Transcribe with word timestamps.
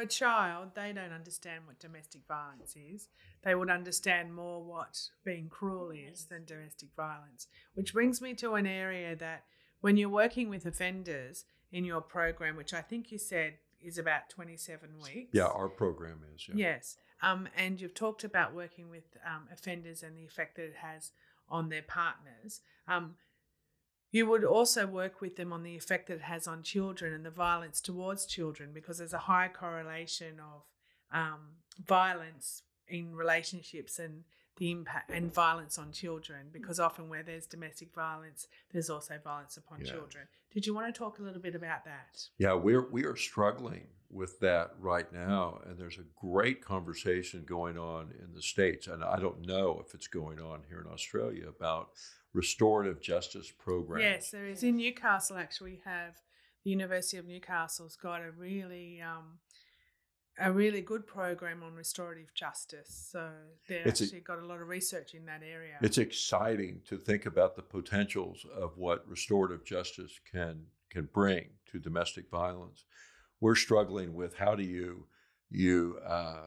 a 0.00 0.06
child, 0.06 0.70
they 0.74 0.92
don't 0.92 1.12
understand 1.12 1.62
what 1.66 1.78
domestic 1.78 2.22
violence 2.26 2.74
is. 2.76 3.08
They 3.42 3.54
would 3.54 3.70
understand 3.70 4.34
more 4.34 4.62
what 4.62 5.08
being 5.24 5.48
cruel 5.48 5.90
is 5.90 6.26
than 6.26 6.44
domestic 6.44 6.90
violence. 6.96 7.46
Which 7.74 7.92
brings 7.92 8.20
me 8.20 8.34
to 8.34 8.54
an 8.54 8.66
area 8.66 9.14
that 9.16 9.44
when 9.80 9.96
you're 9.96 10.08
working 10.08 10.48
with 10.48 10.66
offenders 10.66 11.44
in 11.70 11.84
your 11.84 12.00
program, 12.00 12.56
which 12.56 12.74
I 12.74 12.80
think 12.80 13.12
you 13.12 13.18
said 13.18 13.54
is 13.80 13.98
about 13.98 14.28
27 14.30 14.90
weeks. 15.02 15.30
Yeah, 15.32 15.44
our 15.44 15.68
program 15.68 16.20
is. 16.34 16.48
Yeah. 16.48 16.54
Yes. 16.56 16.96
Um, 17.22 17.48
and 17.56 17.80
you've 17.80 17.94
talked 17.94 18.24
about 18.24 18.54
working 18.54 18.90
with 18.90 19.04
um, 19.26 19.48
offenders 19.52 20.02
and 20.02 20.16
the 20.16 20.24
effect 20.24 20.56
that 20.56 20.64
it 20.64 20.76
has 20.80 21.12
on 21.48 21.68
their 21.68 21.82
partners. 21.82 22.60
Um, 22.86 23.14
you 24.10 24.26
would 24.26 24.44
also 24.44 24.86
work 24.86 25.20
with 25.20 25.36
them 25.36 25.52
on 25.52 25.62
the 25.62 25.76
effect 25.76 26.06
that 26.08 26.14
it 26.14 26.20
has 26.22 26.46
on 26.48 26.62
children 26.62 27.12
and 27.12 27.24
the 27.26 27.30
violence 27.30 27.80
towards 27.80 28.26
children 28.26 28.70
because 28.72 28.98
there's 28.98 29.12
a 29.12 29.18
high 29.18 29.48
correlation 29.48 30.40
of 30.40 30.62
um, 31.12 31.40
violence 31.86 32.62
in 32.88 33.14
relationships 33.14 33.98
and 33.98 34.24
the 34.56 34.70
impact 34.72 35.10
and 35.10 35.32
violence 35.32 35.78
on 35.78 35.92
children 35.92 36.48
because 36.52 36.80
often 36.80 37.08
where 37.08 37.22
there's 37.22 37.46
domestic 37.46 37.94
violence 37.94 38.48
there's 38.72 38.90
also 38.90 39.14
violence 39.22 39.56
upon 39.56 39.80
Yeah. 39.84 39.92
children. 39.92 40.26
Did 40.52 40.66
you 40.66 40.74
want 40.74 40.92
to 40.92 40.98
talk 40.98 41.18
a 41.18 41.22
little 41.22 41.40
bit 41.40 41.54
about 41.54 41.84
that? 41.84 42.20
Yeah, 42.38 42.54
we're 42.54 42.90
we 42.90 43.04
are 43.04 43.14
struggling 43.16 43.86
with 44.10 44.40
that 44.40 44.70
right 44.80 45.12
now, 45.12 45.60
and 45.66 45.78
there's 45.78 45.98
a 45.98 46.06
great 46.18 46.64
conversation 46.64 47.44
going 47.46 47.76
on 47.76 48.10
in 48.18 48.32
the 48.34 48.40
states, 48.40 48.86
and 48.86 49.04
I 49.04 49.18
don't 49.20 49.46
know 49.46 49.82
if 49.86 49.94
it's 49.94 50.06
going 50.08 50.40
on 50.40 50.62
here 50.68 50.80
in 50.80 50.90
Australia 50.90 51.46
about 51.48 51.90
restorative 52.34 53.00
justice 53.00 53.50
program. 53.50 54.00
yes 54.00 54.30
there 54.30 54.46
is 54.46 54.62
in 54.62 54.76
newcastle 54.76 55.36
actually 55.36 55.72
we 55.72 55.80
have 55.84 56.14
the 56.64 56.70
university 56.70 57.16
of 57.16 57.26
newcastle's 57.26 57.96
got 57.96 58.20
a 58.22 58.30
really 58.30 59.00
um, 59.00 59.38
a 60.40 60.52
really 60.52 60.80
good 60.80 61.06
program 61.06 61.62
on 61.64 61.74
restorative 61.74 62.32
justice 62.34 63.08
so 63.10 63.30
they've 63.68 63.86
It's 63.86 64.00
a- 64.00 64.04
actually 64.04 64.20
got 64.20 64.38
a 64.38 64.46
lot 64.46 64.60
of 64.60 64.68
research 64.68 65.14
in 65.14 65.24
that 65.26 65.42
area 65.42 65.76
It's 65.82 65.98
exciting 65.98 66.82
to 66.88 66.96
think 66.98 67.26
about 67.26 67.56
the 67.56 67.62
potentials 67.62 68.44
of 68.56 68.76
what 68.76 69.08
restorative 69.08 69.64
justice 69.64 70.20
can 70.30 70.66
can 70.90 71.08
bring 71.12 71.48
to 71.70 71.78
domestic 71.78 72.30
violence. 72.30 72.84
We're 73.40 73.54
struggling 73.56 74.14
with 74.14 74.34
how 74.36 74.54
do 74.54 74.62
you 74.62 75.06
you 75.50 75.98
uh, 76.06 76.46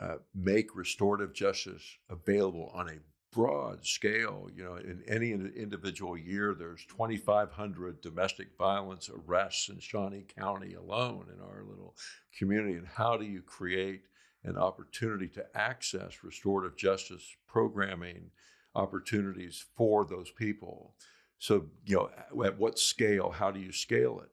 uh, 0.00 0.16
make 0.34 0.74
restorative 0.74 1.32
justice 1.34 1.84
available 2.10 2.70
on 2.74 2.88
a 2.88 2.94
broad 3.32 3.84
scale. 3.84 4.48
You 4.54 4.64
know, 4.64 4.76
in 4.76 5.02
any 5.08 5.32
individual 5.32 6.16
year, 6.16 6.54
there's 6.54 6.84
2,500 6.86 8.00
domestic 8.00 8.48
violence 8.56 9.10
arrests 9.10 9.68
in 9.68 9.80
Shawnee 9.80 10.26
County 10.38 10.74
alone 10.74 11.26
in 11.34 11.42
our 11.42 11.64
little 11.64 11.96
community. 12.38 12.74
And 12.74 12.86
how 12.86 13.16
do 13.16 13.24
you 13.24 13.42
create 13.42 14.02
an 14.44 14.56
opportunity 14.56 15.28
to 15.28 15.44
access 15.54 16.22
restorative 16.22 16.76
justice 16.76 17.24
programming 17.48 18.30
opportunities 18.74 19.64
for 19.76 20.04
those 20.04 20.30
people? 20.30 20.94
So, 21.38 21.66
you 21.86 21.96
know, 21.96 22.44
at 22.44 22.58
what 22.58 22.78
scale? 22.78 23.30
How 23.30 23.50
do 23.50 23.58
you 23.58 23.72
scale 23.72 24.20
it? 24.20 24.30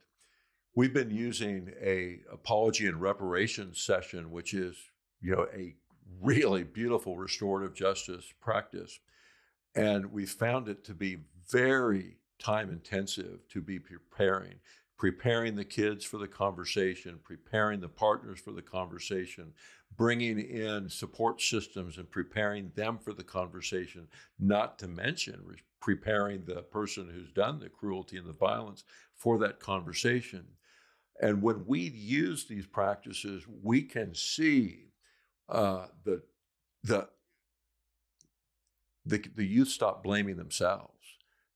We've 0.76 0.94
been 0.94 1.10
using 1.10 1.72
a 1.82 2.20
apology 2.32 2.86
and 2.86 3.02
reparation 3.02 3.74
session, 3.74 4.32
which 4.32 4.54
is 4.54 4.78
you 5.20 5.36
know 5.36 5.48
a 5.54 5.76
really 6.22 6.64
beautiful 6.64 7.18
restorative 7.18 7.74
justice 7.74 8.34
practice, 8.42 9.00
and 9.76 10.12
we 10.12 10.26
found 10.26 10.68
it 10.68 10.84
to 10.86 10.94
be 10.94 11.18
very 11.50 12.18
time 12.40 12.70
intensive 12.70 13.48
to 13.50 13.62
be 13.62 13.80
preparing, 13.80 14.56
preparing 14.98 15.56
the 15.56 15.66
kids 15.66 16.06
for 16.06 16.18
the 16.18 16.28
conversation, 16.28 17.20
preparing 17.24 17.80
the 17.80 17.90
partners 17.90 18.40
for 18.40 18.52
the 18.52 18.62
conversation, 18.62 19.54
bringing 19.98 20.40
in 20.40 20.90
support 20.90 21.42
systems 21.42 21.98
and 21.98 22.10
preparing 22.10 22.72
them 22.76 22.98
for 22.98 23.14
the 23.14 23.24
conversation. 23.24 24.08
Not 24.40 24.80
to 24.80 24.88
mention 24.88 25.42
re- 25.44 25.58
preparing 25.82 26.44
the 26.46 26.62
person 26.64 27.10
who's 27.10 27.32
done 27.32 27.60
the 27.60 27.70
cruelty 27.70 28.18
and 28.18 28.28
the 28.28 28.34
violence 28.34 28.84
for 29.16 29.38
that 29.40 29.60
conversation. 29.60 30.46
And 31.22 31.42
when 31.42 31.66
we 31.66 31.80
use 31.80 32.46
these 32.46 32.66
practices, 32.66 33.44
we 33.62 33.82
can 33.82 34.16
see 34.16 34.89
uh, 35.50 35.88
the 36.04 36.22
the 36.84 37.10
the 39.06 39.24
the 39.36 39.46
youth 39.46 39.70
stop 39.70 40.04
blaming 40.04 40.38
themselves. 40.38 40.94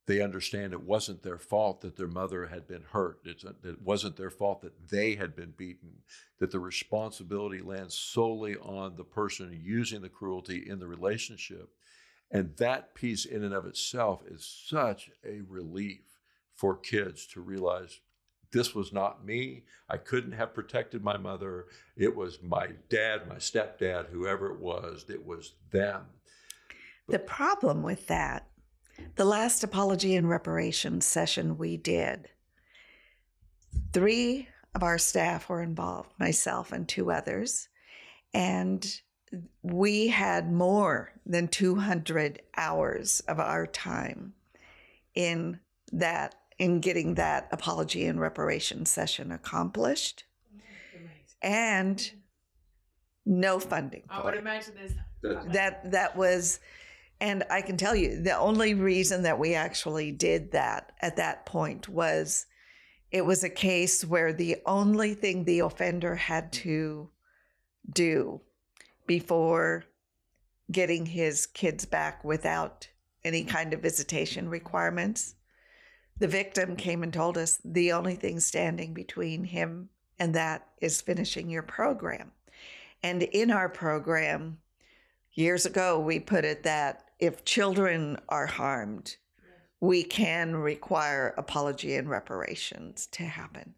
They 0.05 0.21
understand 0.21 0.73
it 0.73 0.83
wasn't 0.83 1.23
their 1.23 1.37
fault 1.37 1.79
that 1.81 1.95
their 1.95 2.09
mother 2.09 2.47
had 2.47 2.67
been 2.67 2.83
hurt. 2.91 3.19
It's, 3.23 3.45
it 3.45 3.81
wasn't 3.81 4.17
their 4.17 4.29
fault 4.29 4.61
that 4.61 4.89
they 4.89 5.15
had 5.15 5.33
been 5.33 5.53
beaten. 5.55 5.99
That 6.39 6.51
the 6.51 6.59
responsibility 6.59 7.61
lands 7.61 7.97
solely 7.97 8.57
on 8.57 8.97
the 8.97 9.05
person 9.05 9.57
using 9.63 10.01
the 10.01 10.09
cruelty 10.09 10.67
in 10.67 10.79
the 10.79 10.87
relationship. 10.87 11.69
And 12.29 12.53
that 12.57 12.95
piece, 12.95 13.23
in 13.23 13.43
and 13.43 13.53
of 13.53 13.65
itself, 13.65 14.23
is 14.27 14.45
such 14.67 15.09
a 15.23 15.41
relief 15.47 16.01
for 16.53 16.75
kids 16.75 17.25
to 17.27 17.41
realize 17.41 18.01
this 18.53 18.73
was 18.73 18.93
not 18.93 19.25
me. 19.25 19.63
I 19.89 19.97
couldn't 19.97 20.31
have 20.33 20.53
protected 20.53 21.03
my 21.03 21.17
mother. 21.17 21.65
It 21.97 22.15
was 22.15 22.41
my 22.41 22.69
dad, 22.87 23.27
my 23.27 23.35
stepdad, 23.35 24.09
whoever 24.09 24.51
it 24.51 24.59
was, 24.59 25.05
it 25.09 25.25
was 25.25 25.55
them. 25.71 26.03
The 27.09 27.19
problem 27.19 27.83
with 27.83 28.07
that, 28.07 28.47
the 29.15 29.25
last 29.25 29.63
apology 29.63 30.15
and 30.15 30.29
reparation 30.29 31.01
session 31.01 31.57
we 31.57 31.75
did, 31.75 32.29
three 33.91 34.47
of 34.75 34.83
our 34.83 34.97
staff 34.97 35.49
were 35.49 35.61
involved, 35.61 36.11
myself 36.19 36.71
and 36.71 36.87
two 36.87 37.11
others, 37.11 37.67
and 38.33 39.01
we 39.63 40.07
had 40.07 40.51
more 40.51 41.11
than 41.25 41.47
200 41.47 42.41
hours 42.55 43.19
of 43.21 43.39
our 43.39 43.65
time 43.65 44.33
in 45.15 45.59
that 45.91 46.35
in 46.63 46.79
getting 46.79 47.15
that 47.15 47.49
apology 47.51 48.05
and 48.05 48.21
reparation 48.21 48.85
session 48.85 49.31
accomplished. 49.31 50.23
And 51.41 52.11
no 53.25 53.59
funding 53.59 54.03
i 54.09 54.23
would 54.23 54.33
it. 54.33 54.39
imagine 54.39 54.73
there's 54.75 55.45
that 55.53 55.91
that 55.91 56.15
was 56.17 56.59
and 57.21 57.43
i 57.49 57.61
can 57.61 57.77
tell 57.77 57.95
you 57.95 58.21
the 58.21 58.37
only 58.37 58.73
reason 58.73 59.23
that 59.23 59.39
we 59.39 59.55
actually 59.55 60.11
did 60.11 60.51
that 60.51 60.91
at 61.01 61.15
that 61.15 61.45
point 61.45 61.87
was 61.87 62.45
it 63.11 63.25
was 63.25 63.43
a 63.43 63.49
case 63.49 64.03
where 64.03 64.33
the 64.33 64.57
only 64.65 65.13
thing 65.13 65.45
the 65.45 65.59
offender 65.59 66.15
had 66.15 66.51
to 66.51 67.09
do 67.93 68.41
before 69.07 69.85
getting 70.69 71.05
his 71.05 71.45
kids 71.45 71.85
back 71.85 72.23
without 72.25 72.87
any 73.23 73.43
kind 73.45 73.73
of 73.73 73.81
visitation 73.81 74.49
requirements 74.49 75.35
the 76.23 76.27
victim 76.29 76.77
came 76.77 77.03
and 77.03 77.11
told 77.11 77.37
us 77.37 77.59
the 77.65 77.91
only 77.91 78.15
thing 78.15 78.39
standing 78.39 78.93
between 78.93 79.43
him 79.43 79.89
and 80.17 80.33
that 80.33 80.65
is 80.79 81.01
finishing 81.01 81.49
your 81.49 81.63
program. 81.63 82.31
And 83.03 83.23
in 83.23 83.51
our 83.51 83.67
program 83.67 84.59
years 85.33 85.65
ago 85.65 85.99
we 85.99 86.21
put 86.21 86.45
it 86.45 86.63
that 86.63 87.09
if 87.19 87.43
children 87.43 88.17
are 88.29 88.45
harmed 88.45 89.17
we 89.81 90.01
can 90.01 90.55
require 90.55 91.33
apology 91.37 91.97
and 91.97 92.09
reparations 92.09 93.05
to 93.07 93.23
happen. 93.23 93.75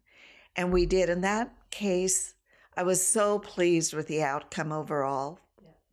And 0.54 0.72
we 0.72 0.86
did. 0.86 1.08
In 1.08 1.22
that 1.22 1.52
case 1.72 2.34
i 2.76 2.84
was 2.84 3.04
so 3.04 3.40
pleased 3.40 3.92
with 3.92 4.06
the 4.06 4.22
outcome 4.22 4.70
overall 4.70 5.40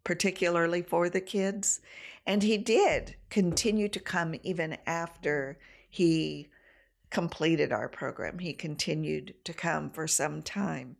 particularly 0.03 0.83
for 0.83 1.09
the 1.09 1.21
kids. 1.21 1.81
And 2.27 2.43
he 2.43 2.57
did 2.59 3.15
continue 3.31 3.87
to 3.89 3.99
come 3.99 4.35
even 4.43 4.77
after 4.85 5.57
he 5.93 6.47
completed 7.11 7.71
our 7.71 7.87
program 7.87 8.39
he 8.39 8.53
continued 8.53 9.35
to 9.43 9.53
come 9.53 9.89
for 9.89 10.07
some 10.07 10.41
time 10.41 10.95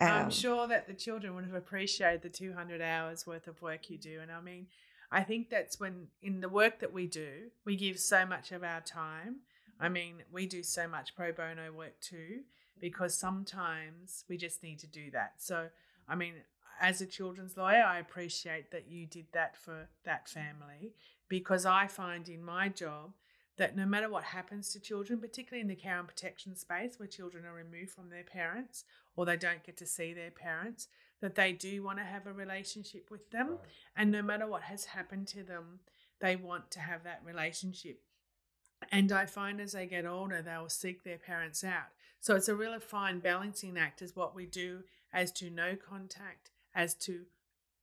I'm 0.00 0.24
Um, 0.24 0.30
sure 0.30 0.66
that 0.66 0.86
the 0.86 0.94
children 0.94 1.34
would 1.34 1.44
have 1.44 1.54
appreciated 1.54 2.22
the 2.22 2.28
200 2.28 2.80
hours 2.80 3.26
worth 3.26 3.46
of 3.46 3.60
work 3.62 3.88
you 3.88 3.98
do. 3.98 4.20
And 4.20 4.32
I 4.32 4.40
mean, 4.40 4.66
I 5.10 5.22
think 5.22 5.50
that's 5.50 5.78
when, 5.78 6.08
in 6.22 6.40
the 6.40 6.48
work 6.48 6.80
that 6.80 6.92
we 6.92 7.06
do, 7.06 7.50
we 7.64 7.76
give 7.76 7.98
so 7.98 8.26
much 8.26 8.50
of 8.50 8.64
our 8.64 8.80
time. 8.80 9.40
I 9.78 9.88
mean, 9.88 10.22
we 10.32 10.46
do 10.46 10.62
so 10.62 10.88
much 10.88 11.14
pro 11.14 11.32
bono 11.32 11.70
work 11.72 12.00
too, 12.00 12.40
because 12.80 13.16
sometimes 13.16 14.24
we 14.28 14.36
just 14.36 14.62
need 14.62 14.78
to 14.80 14.86
do 14.86 15.10
that. 15.12 15.34
So, 15.38 15.68
I 16.08 16.14
mean, 16.14 16.34
as 16.80 17.00
a 17.00 17.06
children's 17.06 17.56
lawyer, 17.56 17.84
I 17.84 17.98
appreciate 17.98 18.70
that 18.72 18.88
you 18.88 19.06
did 19.06 19.26
that 19.32 19.56
for 19.56 19.88
that 20.04 20.28
family 20.28 20.94
because 21.28 21.64
I 21.64 21.86
find 21.86 22.28
in 22.28 22.42
my 22.42 22.68
job 22.68 23.12
that 23.58 23.76
no 23.76 23.84
matter 23.84 24.08
what 24.08 24.24
happens 24.24 24.70
to 24.70 24.80
children, 24.80 25.20
particularly 25.20 25.60
in 25.60 25.68
the 25.68 25.74
care 25.74 25.98
and 25.98 26.08
protection 26.08 26.56
space 26.56 26.98
where 26.98 27.08
children 27.08 27.44
are 27.44 27.54
removed 27.54 27.90
from 27.90 28.08
their 28.08 28.24
parents 28.24 28.84
or 29.14 29.26
they 29.26 29.36
don't 29.36 29.64
get 29.64 29.76
to 29.76 29.86
see 29.86 30.12
their 30.14 30.30
parents, 30.30 30.88
that 31.20 31.34
they 31.34 31.52
do 31.52 31.82
want 31.82 31.98
to 31.98 32.04
have 32.04 32.26
a 32.26 32.32
relationship 32.32 33.10
with 33.10 33.30
them. 33.30 33.58
And 33.96 34.10
no 34.10 34.22
matter 34.22 34.46
what 34.46 34.62
has 34.62 34.86
happened 34.86 35.28
to 35.28 35.42
them, 35.42 35.80
they 36.20 36.36
want 36.36 36.70
to 36.72 36.80
have 36.80 37.04
that 37.04 37.22
relationship. 37.24 38.00
And 38.90 39.12
I 39.12 39.26
find 39.26 39.60
as 39.60 39.72
they 39.72 39.86
get 39.86 40.06
older, 40.06 40.42
they 40.42 40.56
will 40.56 40.68
seek 40.68 41.04
their 41.04 41.18
parents 41.18 41.62
out. 41.62 41.92
So 42.20 42.34
it's 42.34 42.48
a 42.48 42.54
really 42.54 42.80
fine 42.80 43.20
balancing 43.20 43.76
act 43.76 44.02
as 44.02 44.16
what 44.16 44.34
we 44.34 44.46
do 44.46 44.80
as 45.12 45.30
to 45.32 45.50
no 45.50 45.76
contact, 45.76 46.50
as 46.74 46.94
to 46.94 47.26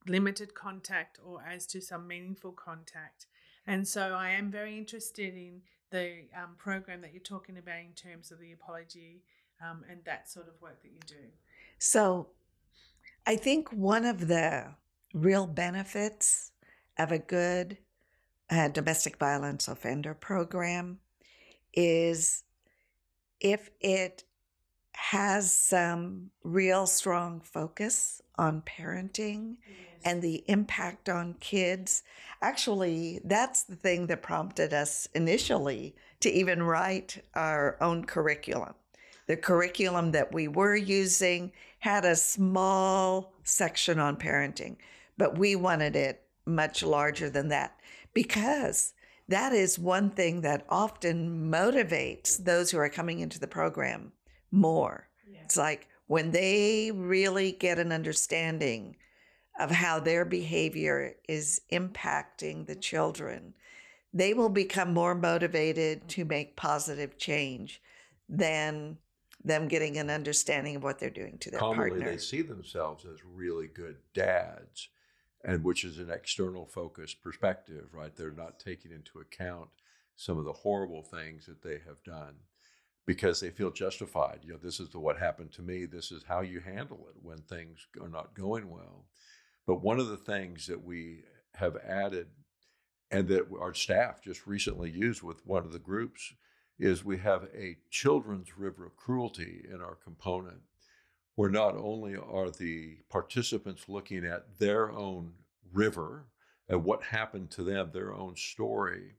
limited 0.07 0.55
contact, 0.55 1.19
or 1.23 1.41
as 1.47 1.65
to 1.67 1.81
some 1.81 2.07
meaningful 2.07 2.51
contact. 2.51 3.27
And 3.69 3.87
so 3.87 4.15
I 4.15 4.31
am 4.31 4.49
very 4.49 4.79
interested 4.79 5.35
in 5.35 5.61
the 5.91 6.23
um, 6.35 6.55
program 6.57 7.01
that 7.01 7.13
you're 7.13 7.21
talking 7.21 7.59
about 7.59 7.77
in 7.77 7.93
terms 7.93 8.31
of 8.31 8.39
the 8.39 8.51
apology 8.51 9.21
um, 9.63 9.85
and 9.87 9.99
that 10.05 10.27
sort 10.27 10.47
of 10.47 10.59
work 10.59 10.81
that 10.81 10.89
you 10.89 10.99
do. 11.05 11.29
So 11.77 12.29
I 13.27 13.35
think 13.35 13.69
one 13.69 14.05
of 14.05 14.27
the 14.27 14.73
real 15.13 15.45
benefits 15.45 16.51
of 16.97 17.11
a 17.11 17.19
good 17.19 17.77
uh, 18.49 18.69
domestic 18.69 19.19
violence 19.19 19.67
offender 19.67 20.15
program 20.15 20.97
is 21.71 22.43
if 23.39 23.69
it 23.79 24.23
has 24.99 25.51
some 25.51 26.29
real 26.43 26.85
strong 26.85 27.39
focus 27.39 28.21
on 28.37 28.61
parenting 28.61 29.55
and 30.03 30.21
the 30.21 30.43
impact 30.47 31.07
on 31.07 31.33
kids. 31.39 32.03
Actually, 32.41 33.21
that's 33.23 33.63
the 33.63 33.77
thing 33.77 34.07
that 34.07 34.21
prompted 34.21 34.73
us 34.73 35.07
initially 35.15 35.95
to 36.19 36.29
even 36.29 36.61
write 36.61 37.23
our 37.33 37.77
own 37.81 38.03
curriculum. 38.03 38.73
The 39.27 39.37
curriculum 39.37 40.11
that 40.11 40.33
we 40.33 40.49
were 40.49 40.75
using 40.75 41.53
had 41.79 42.03
a 42.03 42.15
small 42.15 43.33
section 43.43 43.99
on 43.99 44.17
parenting, 44.17 44.75
but 45.17 45.37
we 45.37 45.55
wanted 45.55 45.95
it 45.95 46.23
much 46.45 46.83
larger 46.83 47.29
than 47.29 47.47
that 47.47 47.79
because 48.13 48.93
that 49.29 49.53
is 49.53 49.79
one 49.79 50.09
thing 50.09 50.41
that 50.41 50.65
often 50.67 51.49
motivates 51.49 52.43
those 52.43 52.69
who 52.69 52.77
are 52.77 52.89
coming 52.89 53.21
into 53.21 53.39
the 53.39 53.47
program 53.47 54.11
more. 54.51 55.07
Yeah. 55.29 55.39
It's 55.43 55.57
like 55.57 55.87
when 56.07 56.31
they 56.31 56.91
really 56.93 57.51
get 57.51 57.79
an 57.79 57.91
understanding 57.91 58.95
of 59.59 59.69
how 59.69 59.99
their 59.99 60.25
behavior 60.25 61.15
is 61.27 61.61
impacting 61.71 62.65
the 62.65 62.73
mm-hmm. 62.73 62.79
children, 62.79 63.53
they 64.13 64.33
will 64.33 64.49
become 64.49 64.93
more 64.93 65.13
motivated 65.13 66.07
to 66.09 66.21
mm-hmm. 66.21 66.29
make 66.29 66.55
positive 66.55 67.17
change 67.17 67.81
than 68.27 68.97
them 69.43 69.67
getting 69.67 69.97
an 69.97 70.09
understanding 70.09 70.77
of 70.77 70.83
what 70.83 70.99
they're 70.99 71.09
doing 71.09 71.37
to 71.39 71.51
their 71.51 71.59
Commonly, 71.59 71.91
partner. 71.91 72.11
they 72.11 72.17
see 72.17 72.41
themselves 72.41 73.05
as 73.05 73.23
really 73.23 73.67
good 73.67 73.97
dads, 74.13 74.89
and 75.43 75.63
which 75.63 75.83
is 75.83 75.97
an 75.99 76.09
external 76.09 76.65
focused 76.65 77.21
perspective, 77.21 77.87
right? 77.93 78.15
They're 78.15 78.31
not 78.31 78.59
taking 78.59 78.91
into 78.91 79.19
account 79.19 79.69
some 80.15 80.37
of 80.37 80.43
the 80.43 80.53
horrible 80.53 81.03
things 81.03 81.45
that 81.45 81.61
they 81.61 81.79
have 81.87 82.03
done 82.03 82.35
because 83.09 83.39
they 83.39 83.49
feel 83.49 83.71
justified. 83.71 84.37
You 84.43 84.53
know, 84.53 84.59
this 84.61 84.79
is 84.79 84.89
the, 84.89 84.99
what 84.99 85.17
happened 85.17 85.51
to 85.53 85.63
me. 85.63 85.87
This 85.87 86.11
is 86.11 86.21
how 86.27 86.41
you 86.41 86.59
handle 86.59 87.07
it 87.09 87.15
when 87.23 87.39
things 87.39 87.87
are 87.99 88.07
not 88.07 88.35
going 88.35 88.69
well. 88.69 89.07
But 89.65 89.81
one 89.81 89.99
of 89.99 90.09
the 90.09 90.17
things 90.17 90.67
that 90.67 90.83
we 90.83 91.23
have 91.55 91.75
added 91.77 92.27
and 93.09 93.27
that 93.29 93.47
our 93.59 93.73
staff 93.73 94.21
just 94.21 94.45
recently 94.45 94.91
used 94.91 95.23
with 95.23 95.43
one 95.43 95.65
of 95.65 95.73
the 95.73 95.79
groups 95.79 96.35
is 96.77 97.03
we 97.03 97.17
have 97.17 97.45
a 97.45 97.77
children's 97.89 98.59
river 98.59 98.85
of 98.85 98.95
cruelty 98.95 99.65
in 99.67 99.81
our 99.81 99.95
component, 99.95 100.61
where 101.33 101.49
not 101.49 101.75
only 101.75 102.15
are 102.15 102.51
the 102.51 102.97
participants 103.09 103.89
looking 103.89 104.23
at 104.23 104.59
their 104.59 104.91
own 104.91 105.33
river 105.73 106.27
and 106.67 106.83
what 106.83 107.01
happened 107.05 107.49
to 107.49 107.63
them, 107.63 107.89
their 107.91 108.13
own 108.13 108.35
story, 108.35 109.15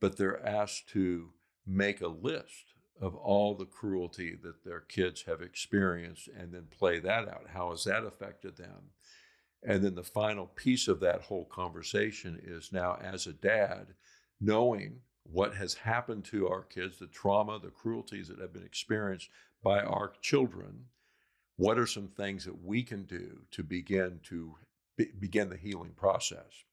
but 0.00 0.16
they're 0.16 0.46
asked 0.46 0.88
to 0.90 1.30
make 1.66 2.00
a 2.00 2.06
list 2.06 2.75
of 3.00 3.14
all 3.14 3.54
the 3.54 3.66
cruelty 3.66 4.36
that 4.42 4.64
their 4.64 4.80
kids 4.80 5.22
have 5.22 5.42
experienced 5.42 6.28
and 6.28 6.52
then 6.52 6.66
play 6.70 6.98
that 6.98 7.28
out. 7.28 7.46
How 7.52 7.70
has 7.70 7.84
that 7.84 8.04
affected 8.04 8.56
them? 8.56 8.90
And 9.62 9.82
then 9.82 9.94
the 9.94 10.02
final 10.02 10.46
piece 10.46 10.88
of 10.88 11.00
that 11.00 11.22
whole 11.22 11.46
conversation 11.46 12.40
is 12.42 12.72
now, 12.72 12.98
as 13.02 13.26
a 13.26 13.32
dad, 13.32 13.94
knowing 14.40 15.00
what 15.24 15.54
has 15.54 15.74
happened 15.74 16.24
to 16.26 16.48
our 16.48 16.62
kids, 16.62 16.98
the 16.98 17.06
trauma, 17.06 17.58
the 17.58 17.70
cruelties 17.70 18.28
that 18.28 18.38
have 18.38 18.52
been 18.52 18.64
experienced 18.64 19.28
by 19.62 19.80
our 19.80 20.12
children, 20.22 20.84
what 21.56 21.78
are 21.78 21.86
some 21.86 22.08
things 22.08 22.44
that 22.44 22.64
we 22.64 22.82
can 22.82 23.04
do 23.04 23.40
to 23.50 23.62
begin 23.62 24.20
to 24.24 24.54
be, 24.96 25.06
begin 25.18 25.48
the 25.48 25.56
healing 25.56 25.92
process? 25.96 26.64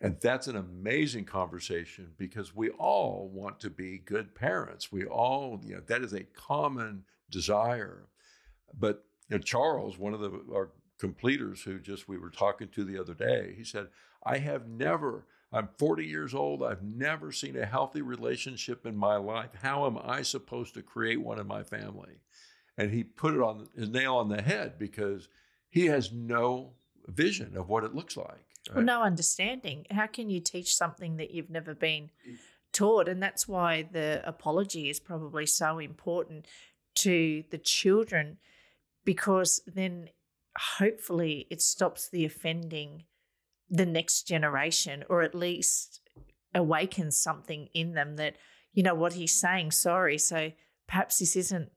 And 0.00 0.18
that's 0.20 0.46
an 0.46 0.56
amazing 0.56 1.24
conversation 1.24 2.12
because 2.18 2.54
we 2.54 2.68
all 2.70 3.30
want 3.32 3.60
to 3.60 3.70
be 3.70 3.98
good 3.98 4.34
parents. 4.34 4.92
We 4.92 5.06
all, 5.06 5.60
you 5.64 5.76
know, 5.76 5.80
that 5.86 6.02
is 6.02 6.12
a 6.12 6.24
common 6.24 7.04
desire. 7.30 8.08
But 8.78 9.04
you 9.30 9.36
know, 9.36 9.42
Charles, 9.42 9.98
one 9.98 10.12
of 10.12 10.20
the, 10.20 10.30
our 10.54 10.70
completers 10.98 11.62
who 11.62 11.78
just 11.78 12.08
we 12.08 12.18
were 12.18 12.30
talking 12.30 12.68
to 12.68 12.84
the 12.84 12.98
other 12.98 13.14
day, 13.14 13.54
he 13.56 13.64
said, 13.64 13.88
I 14.22 14.38
have 14.38 14.68
never 14.68 15.24
I'm 15.52 15.68
40 15.78 16.04
years 16.04 16.34
old. 16.34 16.62
I've 16.62 16.82
never 16.82 17.30
seen 17.32 17.56
a 17.56 17.64
healthy 17.64 18.02
relationship 18.02 18.84
in 18.84 18.96
my 18.96 19.16
life. 19.16 19.50
How 19.62 19.86
am 19.86 19.98
I 20.04 20.22
supposed 20.22 20.74
to 20.74 20.82
create 20.82 21.20
one 21.20 21.38
in 21.38 21.46
my 21.46 21.62
family? 21.62 22.20
And 22.76 22.90
he 22.90 23.04
put 23.04 23.34
it 23.34 23.40
on 23.40 23.66
his 23.76 23.88
nail 23.88 24.16
on 24.16 24.28
the 24.28 24.42
head 24.42 24.78
because 24.78 25.28
he 25.70 25.86
has 25.86 26.12
no 26.12 26.72
vision 27.06 27.56
of 27.56 27.68
what 27.68 27.84
it 27.84 27.94
looks 27.94 28.16
like. 28.16 28.45
Right? 28.68 28.76
Well, 28.76 28.84
no 28.84 29.02
understanding. 29.02 29.86
How 29.90 30.06
can 30.06 30.30
you 30.30 30.40
teach 30.40 30.74
something 30.74 31.16
that 31.16 31.30
you've 31.30 31.50
never 31.50 31.74
been 31.74 32.10
mm. 32.28 32.36
taught? 32.72 33.08
And 33.08 33.22
that's 33.22 33.46
why 33.46 33.88
the 33.90 34.22
apology 34.24 34.90
is 34.90 35.00
probably 35.00 35.46
so 35.46 35.78
important 35.78 36.46
to 36.96 37.44
the 37.50 37.58
children 37.58 38.38
because 39.04 39.62
then 39.66 40.08
hopefully 40.78 41.46
it 41.50 41.62
stops 41.62 42.08
the 42.10 42.24
offending 42.24 43.04
the 43.68 43.86
next 43.86 44.22
generation 44.22 45.04
or 45.08 45.22
at 45.22 45.34
least 45.34 46.00
awakens 46.54 47.16
something 47.16 47.68
in 47.74 47.92
them 47.92 48.16
that 48.16 48.36
you 48.72 48.82
know 48.82 48.94
what 48.94 49.14
he's 49.14 49.38
saying 49.38 49.70
sorry 49.70 50.16
so 50.16 50.50
perhaps 50.86 51.18
this 51.18 51.36
isn't 51.36 51.70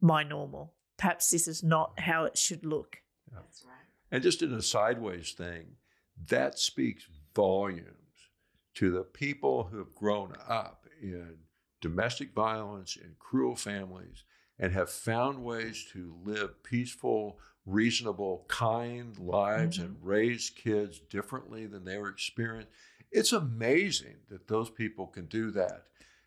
my 0.00 0.22
normal 0.22 0.74
perhaps 0.96 1.30
this 1.30 1.46
is 1.46 1.62
not 1.62 1.98
how 2.00 2.24
it 2.24 2.38
should 2.38 2.64
look 2.64 2.98
yeah. 3.30 3.38
that's 3.40 3.64
right 3.64 3.74
and 4.10 4.22
just 4.22 4.40
in 4.40 4.52
a 4.52 4.62
sideways 4.62 5.32
thing 5.32 5.66
that 6.28 6.58
speaks 6.58 7.06
volumes 7.34 7.90
to 8.74 8.90
the 8.90 9.02
people 9.02 9.64
who 9.64 9.78
have 9.78 9.94
grown 9.94 10.34
up 10.48 10.86
in 11.00 11.36
domestic 11.80 12.34
violence 12.34 12.96
and 12.96 13.18
cruel 13.18 13.56
families 13.56 14.24
and 14.58 14.72
have 14.72 14.90
found 14.90 15.44
ways 15.44 15.86
to 15.92 16.14
live 16.24 16.62
peaceful 16.62 17.38
reasonable, 17.66 18.44
kind 18.48 19.18
lives 19.18 19.78
mm-hmm. 19.78 19.86
and 19.86 19.96
raise 20.00 20.50
kids 20.50 21.00
differently 21.10 21.66
than 21.66 21.84
they 21.84 21.98
were 21.98 22.08
experienced. 22.08 22.70
It's 23.10 23.32
amazing 23.32 24.16
that 24.30 24.46
those 24.48 24.70
people 24.70 25.06
can 25.08 25.26
do 25.26 25.50
that. 25.50 25.82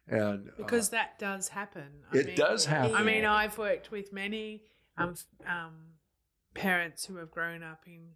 And 0.08 0.50
because 0.58 0.90
uh, 0.90 0.98
that 0.98 1.20
does 1.20 1.48
happen. 1.50 2.04
I 2.12 2.18
it 2.18 2.25
mean, 2.28 2.36
does 2.36 2.66
happen. 2.66 2.96
I 2.96 3.04
mean, 3.04 3.25
I've 3.25 3.58
worked 3.58 3.92
with 3.92 4.12
many 4.12 4.63
um, 4.98 5.16
um, 5.48 5.75
parents 6.54 7.06
who 7.06 7.18
have 7.18 7.32
grown 7.32 7.63
up 7.63 7.84
in 7.86 8.10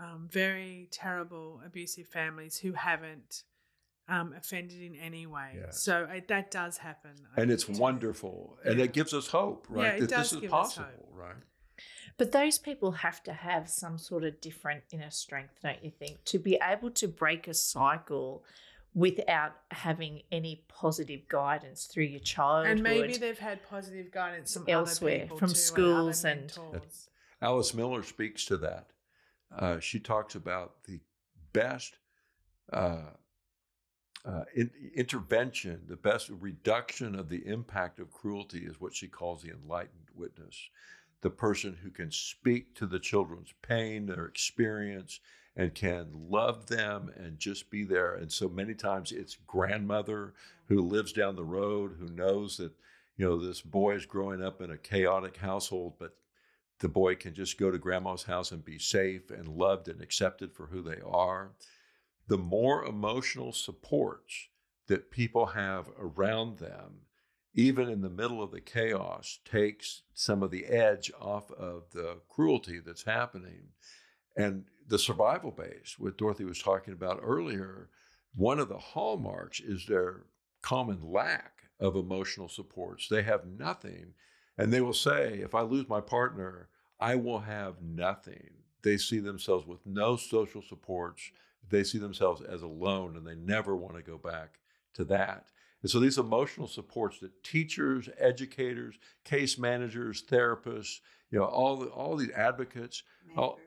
um, 0.00 0.28
very 0.30 0.88
terrible, 0.90 1.60
abusive 1.64 2.08
families 2.08 2.56
who 2.56 2.72
haven't 2.72 3.44
um, 4.08 4.34
offended 4.36 4.82
in 4.82 4.96
any 4.96 5.26
way. 5.26 5.56
Yeah. 5.56 5.70
So 5.70 6.08
uh, 6.10 6.20
that 6.28 6.50
does 6.50 6.78
happen. 6.78 7.12
And 7.36 7.50
it's 7.50 7.68
wonderful. 7.68 8.58
Yeah. 8.64 8.72
And 8.72 8.80
it 8.80 8.92
gives 8.92 9.12
us 9.14 9.28
hope, 9.28 9.66
right? 9.68 9.84
Yeah, 9.84 9.92
it 9.92 10.00
that 10.00 10.10
does 10.10 10.30
this 10.30 10.42
is 10.42 10.50
possible, 10.50 11.08
right? 11.12 11.36
But 12.18 12.32
those 12.32 12.58
people 12.58 12.92
have 12.92 13.22
to 13.24 13.32
have 13.32 13.68
some 13.68 13.96
sort 13.98 14.24
of 14.24 14.40
different 14.40 14.82
inner 14.92 15.10
strength, 15.10 15.54
don't 15.62 15.82
you 15.82 15.90
think, 15.90 16.24
to 16.26 16.38
be 16.38 16.58
able 16.62 16.90
to 16.92 17.08
break 17.08 17.48
a 17.48 17.54
cycle 17.54 18.44
without 18.92 19.52
having 19.70 20.22
any 20.32 20.64
positive 20.68 21.26
guidance 21.28 21.84
through 21.86 22.04
your 22.04 22.20
childhood. 22.20 22.72
And 22.72 22.82
maybe 22.82 23.16
they've 23.16 23.38
had 23.38 23.62
positive 23.62 24.10
guidance 24.10 24.52
from 24.52 24.64
elsewhere, 24.68 25.28
from 25.38 25.50
too, 25.50 25.54
schools 25.54 26.24
and, 26.24 26.52
and 26.72 26.82
Alice 27.40 27.72
Miller 27.72 28.02
speaks 28.02 28.44
to 28.46 28.56
that. 28.58 28.88
Uh, 29.56 29.80
she 29.80 29.98
talks 29.98 30.34
about 30.34 30.82
the 30.84 31.00
best 31.52 31.98
uh, 32.72 33.10
uh, 34.24 34.44
in, 34.54 34.70
intervention, 34.94 35.80
the 35.88 35.96
best 35.96 36.28
reduction 36.28 37.14
of 37.14 37.28
the 37.28 37.46
impact 37.46 37.98
of 37.98 38.10
cruelty 38.12 38.60
is 38.60 38.80
what 38.80 38.94
she 38.94 39.08
calls 39.08 39.42
the 39.42 39.50
enlightened 39.50 40.08
witness 40.14 40.68
the 41.20 41.30
person 41.30 41.76
who 41.82 41.90
can 41.90 42.10
speak 42.10 42.74
to 42.74 42.86
the 42.86 42.98
children's 42.98 43.52
pain, 43.62 44.06
their 44.06 44.26
experience, 44.26 45.20
and 45.56 45.74
can 45.74 46.08
love 46.12 46.66
them 46.66 47.10
and 47.16 47.38
just 47.38 47.70
be 47.70 47.84
there. 47.84 48.14
And 48.14 48.30
so 48.30 48.48
many 48.48 48.74
times 48.74 49.12
it's 49.12 49.36
grandmother 49.46 50.34
who 50.68 50.80
lives 50.80 51.12
down 51.12 51.36
the 51.36 51.44
road 51.44 51.96
who 51.98 52.08
knows 52.08 52.56
that, 52.56 52.72
you 53.16 53.26
know, 53.26 53.36
this 53.36 53.60
boy 53.60 53.96
is 53.96 54.06
growing 54.06 54.42
up 54.42 54.62
in 54.62 54.70
a 54.70 54.78
chaotic 54.78 55.36
household, 55.36 55.94
but 55.98 56.14
the 56.80 56.88
boy 56.88 57.14
can 57.14 57.34
just 57.34 57.58
go 57.58 57.70
to 57.70 57.78
grandma's 57.78 58.24
house 58.24 58.52
and 58.52 58.64
be 58.64 58.78
safe 58.78 59.30
and 59.30 59.48
loved 59.48 59.88
and 59.88 60.00
accepted 60.00 60.52
for 60.52 60.66
who 60.66 60.82
they 60.82 61.00
are. 61.06 61.52
The 62.28 62.38
more 62.38 62.84
emotional 62.84 63.52
supports 63.52 64.48
that 64.86 65.10
people 65.10 65.46
have 65.46 65.88
around 65.98 66.58
them 66.58 67.02
even 67.54 67.88
in 67.88 68.00
the 68.00 68.10
middle 68.10 68.42
of 68.42 68.52
the 68.52 68.60
chaos, 68.60 69.40
takes 69.44 70.02
some 70.14 70.42
of 70.42 70.50
the 70.50 70.66
edge 70.66 71.10
off 71.20 71.50
of 71.52 71.90
the 71.92 72.18
cruelty 72.28 72.78
that's 72.78 73.02
happening. 73.02 73.68
And 74.36 74.64
the 74.86 74.98
survival 74.98 75.50
base, 75.50 75.96
what 75.98 76.16
Dorothy 76.16 76.44
was 76.44 76.62
talking 76.62 76.94
about 76.94 77.20
earlier, 77.22 77.88
one 78.34 78.60
of 78.60 78.68
the 78.68 78.78
hallmarks 78.78 79.60
is 79.60 79.86
their 79.86 80.26
common 80.62 81.00
lack 81.02 81.62
of 81.80 81.96
emotional 81.96 82.48
supports. 82.48 83.08
They 83.08 83.22
have 83.22 83.46
nothing. 83.46 84.14
And 84.58 84.72
they 84.72 84.80
will 84.80 84.92
say, 84.92 85.40
if 85.42 85.54
I 85.54 85.62
lose 85.62 85.88
my 85.88 86.00
partner, 86.00 86.68
I 86.98 87.14
will 87.14 87.40
have 87.40 87.82
nothing. 87.82 88.50
They 88.82 88.96
see 88.96 89.18
themselves 89.18 89.66
with 89.66 89.84
no 89.86 90.16
social 90.16 90.62
supports. 90.62 91.30
They 91.68 91.84
see 91.84 91.98
themselves 91.98 92.42
as 92.42 92.62
alone 92.62 93.16
and 93.16 93.26
they 93.26 93.34
never 93.34 93.76
want 93.76 93.96
to 93.96 94.02
go 94.02 94.18
back 94.18 94.58
to 94.94 95.04
that. 95.04 95.46
And 95.82 95.90
so 95.90 95.98
these 95.98 96.18
emotional 96.18 96.66
supports 96.66 97.20
that 97.20 97.42
teachers, 97.42 98.08
educators, 98.18 98.96
case 99.24 99.58
managers, 99.58 100.22
therapists, 100.22 101.00
you 101.30 101.38
know, 101.38 101.46
all 101.46 101.76
the, 101.76 101.86
all 101.86 102.16
these 102.16 102.30
advocates, 102.32 103.02
all, 103.36 103.58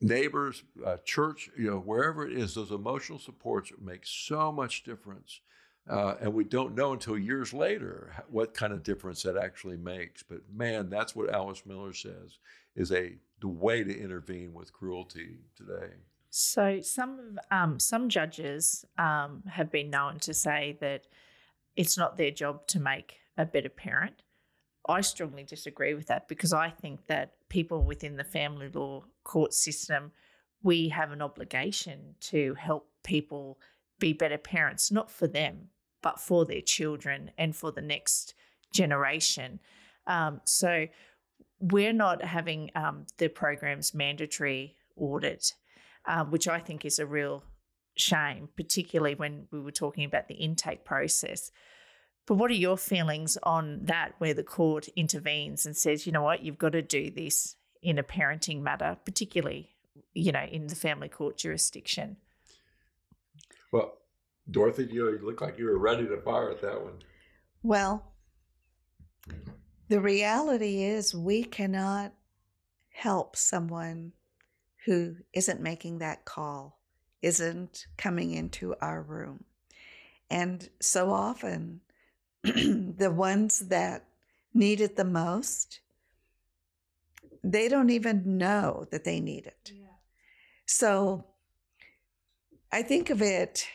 neighbors, 0.00 0.62
uh, 0.84 0.96
church, 1.04 1.50
you 1.58 1.70
know, 1.70 1.78
wherever 1.78 2.26
it 2.26 2.36
is, 2.36 2.54
those 2.54 2.70
emotional 2.70 3.18
supports 3.18 3.72
make 3.80 4.02
so 4.04 4.52
much 4.52 4.84
difference. 4.84 5.40
Uh, 5.88 6.14
and 6.20 6.32
we 6.32 6.44
don't 6.44 6.74
know 6.74 6.92
until 6.92 7.18
years 7.18 7.52
later 7.52 8.24
what 8.30 8.54
kind 8.54 8.72
of 8.72 8.82
difference 8.82 9.22
that 9.22 9.36
actually 9.36 9.76
makes. 9.76 10.22
But 10.22 10.40
man, 10.52 10.88
that's 10.88 11.14
what 11.14 11.32
Alice 11.32 11.66
Miller 11.66 11.92
says 11.92 12.38
is 12.74 12.90
a 12.90 13.16
the 13.40 13.48
way 13.48 13.84
to 13.84 13.98
intervene 13.98 14.54
with 14.54 14.72
cruelty 14.72 15.40
today. 15.54 15.92
So 16.30 16.80
some 16.80 17.38
um, 17.50 17.78
some 17.78 18.08
judges 18.08 18.84
um, 18.98 19.42
have 19.46 19.70
been 19.70 19.90
known 19.90 20.18
to 20.20 20.32
say 20.32 20.78
that 20.80 21.06
it's 21.76 21.98
not 21.98 22.16
their 22.16 22.30
job 22.30 22.66
to 22.68 22.80
make 22.80 23.18
a 23.36 23.44
better 23.44 23.68
parent. 23.68 24.22
I 24.88 25.00
strongly 25.02 25.44
disagree 25.44 25.94
with 25.94 26.06
that 26.08 26.28
because 26.28 26.52
I 26.52 26.70
think 26.70 27.06
that 27.06 27.34
people 27.48 27.82
within 27.82 28.16
the 28.16 28.24
family 28.24 28.68
law 28.68 29.04
court 29.22 29.54
system, 29.54 30.12
we 30.62 30.88
have 30.88 31.12
an 31.12 31.22
obligation 31.22 32.16
to 32.22 32.54
help 32.54 32.88
people 33.02 33.58
be 33.98 34.12
better 34.12 34.38
parents, 34.38 34.90
not 34.90 35.10
for 35.10 35.26
them, 35.26 35.68
but 36.04 36.20
for 36.20 36.44
their 36.44 36.60
children 36.60 37.30
and 37.38 37.56
for 37.56 37.72
the 37.72 37.80
next 37.80 38.34
generation. 38.72 39.58
Um, 40.06 40.42
so 40.44 40.86
we're 41.58 41.94
not 41.94 42.22
having 42.22 42.70
um, 42.74 43.06
the 43.16 43.28
program's 43.28 43.94
mandatory 43.94 44.76
audit, 44.96 45.54
uh, 46.04 46.24
which 46.24 46.46
I 46.46 46.60
think 46.60 46.84
is 46.84 46.98
a 46.98 47.06
real 47.06 47.42
shame, 47.96 48.50
particularly 48.54 49.14
when 49.14 49.46
we 49.50 49.60
were 49.60 49.72
talking 49.72 50.04
about 50.04 50.28
the 50.28 50.34
intake 50.34 50.84
process. 50.84 51.50
But 52.26 52.34
what 52.34 52.50
are 52.50 52.54
your 52.54 52.76
feelings 52.76 53.38
on 53.42 53.80
that, 53.84 54.12
where 54.18 54.34
the 54.34 54.44
court 54.44 54.88
intervenes 54.94 55.64
and 55.64 55.74
says, 55.74 56.06
you 56.06 56.12
know 56.12 56.22
what, 56.22 56.42
you've 56.42 56.58
got 56.58 56.72
to 56.72 56.82
do 56.82 57.10
this 57.10 57.56
in 57.82 57.98
a 57.98 58.02
parenting 58.02 58.60
matter, 58.60 58.98
particularly, 59.06 59.70
you 60.12 60.32
know, 60.32 60.44
in 60.50 60.66
the 60.66 60.76
family 60.76 61.08
court 61.08 61.38
jurisdiction? 61.38 62.16
Well, 63.72 63.98
Dorothy, 64.50 64.88
you 64.90 65.18
look 65.22 65.40
like 65.40 65.58
you 65.58 65.66
were 65.66 65.78
ready 65.78 66.06
to 66.06 66.20
fire 66.20 66.50
at 66.50 66.60
that 66.62 66.82
one. 66.82 67.02
Well, 67.62 68.12
the 69.88 70.00
reality 70.00 70.82
is 70.82 71.14
we 71.14 71.44
cannot 71.44 72.12
help 72.90 73.36
someone 73.36 74.12
who 74.84 75.16
isn't 75.32 75.60
making 75.60 75.98
that 75.98 76.24
call, 76.24 76.78
isn't 77.22 77.86
coming 77.96 78.32
into 78.32 78.74
our 78.80 79.02
room. 79.02 79.44
And 80.30 80.68
so 80.80 81.10
often, 81.10 81.80
the 82.42 83.12
ones 83.14 83.60
that 83.68 84.06
need 84.52 84.80
it 84.80 84.96
the 84.96 85.04
most, 85.04 85.80
they 87.42 87.68
don't 87.68 87.90
even 87.90 88.38
know 88.38 88.86
that 88.90 89.04
they 89.04 89.20
need 89.20 89.46
it. 89.46 89.72
Yeah. 89.74 89.86
So 90.66 91.26
I 92.72 92.82
think 92.82 93.10
of 93.10 93.22
it 93.22 93.66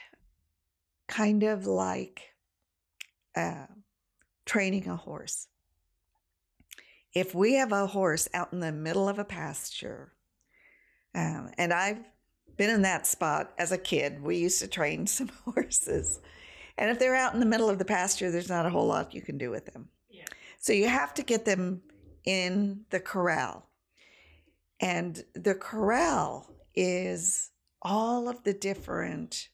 kind 1.09 1.43
of 1.43 1.65
like 1.67 2.21
uh, 3.35 3.65
training 4.45 4.87
a 4.87 4.95
horse. 4.95 5.47
If 7.13 7.35
we 7.35 7.55
have 7.55 7.71
a 7.71 7.87
horse 7.87 8.29
out 8.33 8.53
in 8.53 8.59
the 8.59 8.71
middle 8.71 9.09
of 9.09 9.19
a 9.19 9.25
pasture, 9.25 10.13
um, 11.15 11.51
and 11.57 11.73
I've 11.73 11.99
been 12.55 12.69
in 12.69 12.83
that 12.83 13.07
spot 13.07 13.51
as 13.57 13.71
a 13.71 13.77
kid, 13.77 14.21
we 14.21 14.37
used 14.37 14.59
to 14.61 14.67
train 14.67 15.07
some 15.07 15.29
horses. 15.43 16.21
And 16.77 16.89
if 16.89 16.99
they're 16.99 17.15
out 17.15 17.33
in 17.33 17.39
the 17.39 17.45
middle 17.45 17.69
of 17.69 17.79
the 17.79 17.85
pasture, 17.85 18.31
there's 18.31 18.49
not 18.49 18.65
a 18.65 18.69
whole 18.69 18.87
lot 18.87 19.13
you 19.13 19.21
can 19.21 19.37
do 19.37 19.49
with 19.49 19.65
them. 19.65 19.89
Yeah. 20.09 20.25
So 20.59 20.71
you 20.71 20.87
have 20.87 21.13
to 21.15 21.23
get 21.23 21.43
them 21.43 21.81
in 22.23 22.85
the 22.91 22.99
corral. 22.99 23.65
And 24.79 25.23
the 25.33 25.55
corral 25.55 26.53
is 26.75 27.49
all 27.81 28.29
of 28.29 28.43
the 28.43 28.53
different 28.53 29.49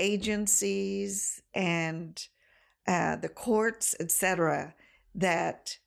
agencies 0.00 1.40
and 1.54 2.26
uh, 2.88 3.16
the 3.16 3.28
courts, 3.28 3.94
etc., 4.00 4.74
that 5.14 5.78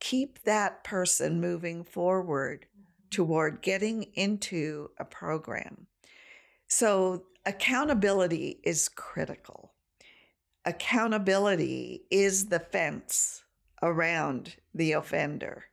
keep 0.00 0.42
that 0.42 0.84
person 0.84 1.40
moving 1.40 1.84
forward 1.84 2.66
mm-hmm. 2.76 3.08
toward 3.10 3.62
getting 3.62 4.02
into 4.14 4.90
a 4.98 5.04
program. 5.04 5.86
So 6.68 7.24
accountability 7.46 8.60
is 8.64 8.88
critical. 8.88 9.72
Accountability 10.64 12.02
is 12.10 12.46
the 12.46 12.58
fence 12.58 13.44
around 13.82 14.56
the 14.74 14.92
offender. 14.92 15.66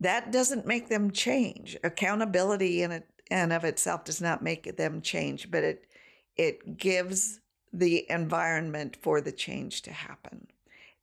That 0.00 0.30
doesn't 0.30 0.66
make 0.66 0.88
them 0.88 1.10
change. 1.10 1.78
Accountability 1.82 2.82
in 2.82 2.92
it 2.92 3.06
and 3.30 3.52
of 3.52 3.64
itself 3.64 4.04
does 4.04 4.20
not 4.20 4.42
make 4.42 4.76
them 4.76 5.00
change, 5.00 5.50
but 5.50 5.64
it 5.64 5.86
it 6.36 6.76
gives 6.76 7.40
the 7.72 8.06
environment 8.10 8.96
for 9.00 9.20
the 9.20 9.32
change 9.32 9.82
to 9.82 9.92
happen. 9.92 10.46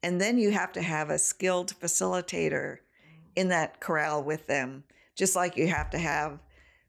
And 0.04 0.20
then 0.20 0.38
you 0.38 0.52
have 0.52 0.72
to 0.74 0.82
have 0.82 1.10
a 1.10 1.20
skilled 1.20 1.74
facilitator 1.80 2.78
in 3.36 3.50
that 3.50 3.80
corral 3.80 4.24
with 4.24 4.48
them, 4.48 4.84
just 5.16 5.36
like 5.36 5.58
you 5.58 5.68
have 5.68 5.90
to 5.92 6.00
have 6.00 6.40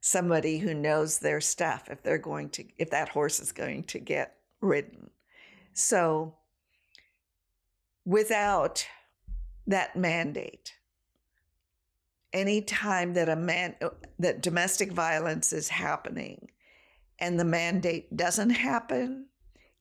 somebody 0.00 0.58
who 0.58 0.74
knows 0.74 1.18
their 1.18 1.40
stuff 1.40 1.88
if 1.88 2.02
they're 2.02 2.18
going 2.18 2.48
to 2.50 2.64
if 2.76 2.90
that 2.90 3.08
horse 3.08 3.38
is 3.38 3.52
going 3.52 3.84
to 3.84 3.98
get 3.98 4.36
ridden. 4.60 5.10
So 5.72 6.34
without 8.04 8.86
that 9.66 9.94
mandate, 9.94 10.74
any 12.32 12.62
time 12.62 13.14
that 13.14 13.28
a 13.28 13.36
man 13.36 13.76
that 14.18 14.42
domestic 14.42 14.92
violence 14.92 15.52
is 15.52 15.68
happening 15.68 16.48
and 17.22 17.38
the 17.38 17.44
mandate 17.44 18.14
doesn't 18.16 18.50
happen, 18.50 19.26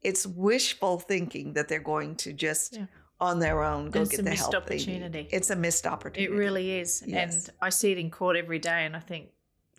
it's 0.03 0.27
wishful 0.27 0.99
thinking 0.99 1.53
that 1.53 1.67
they're 1.67 1.79
going 1.79 2.15
to 2.17 2.33
just 2.33 2.77
yeah. 2.77 2.85
on 3.19 3.39
their 3.39 3.63
own 3.63 3.89
go 3.89 4.01
it's 4.03 4.11
get 4.11 4.23
the 4.23 4.35
help 4.35 4.53
opportunity. 4.53 5.07
they 5.09 5.23
need. 5.23 5.29
It's 5.33 5.49
a 5.49 5.55
missed 5.55 5.87
opportunity. 5.87 6.31
It 6.31 6.37
really 6.37 6.79
is, 6.79 7.03
yes. 7.05 7.47
and 7.47 7.55
I 7.59 7.69
see 7.69 7.91
it 7.91 7.97
in 7.97 8.11
court 8.11 8.37
every 8.37 8.59
day, 8.59 8.85
and 8.85 8.95
I 8.95 8.99
think 8.99 9.29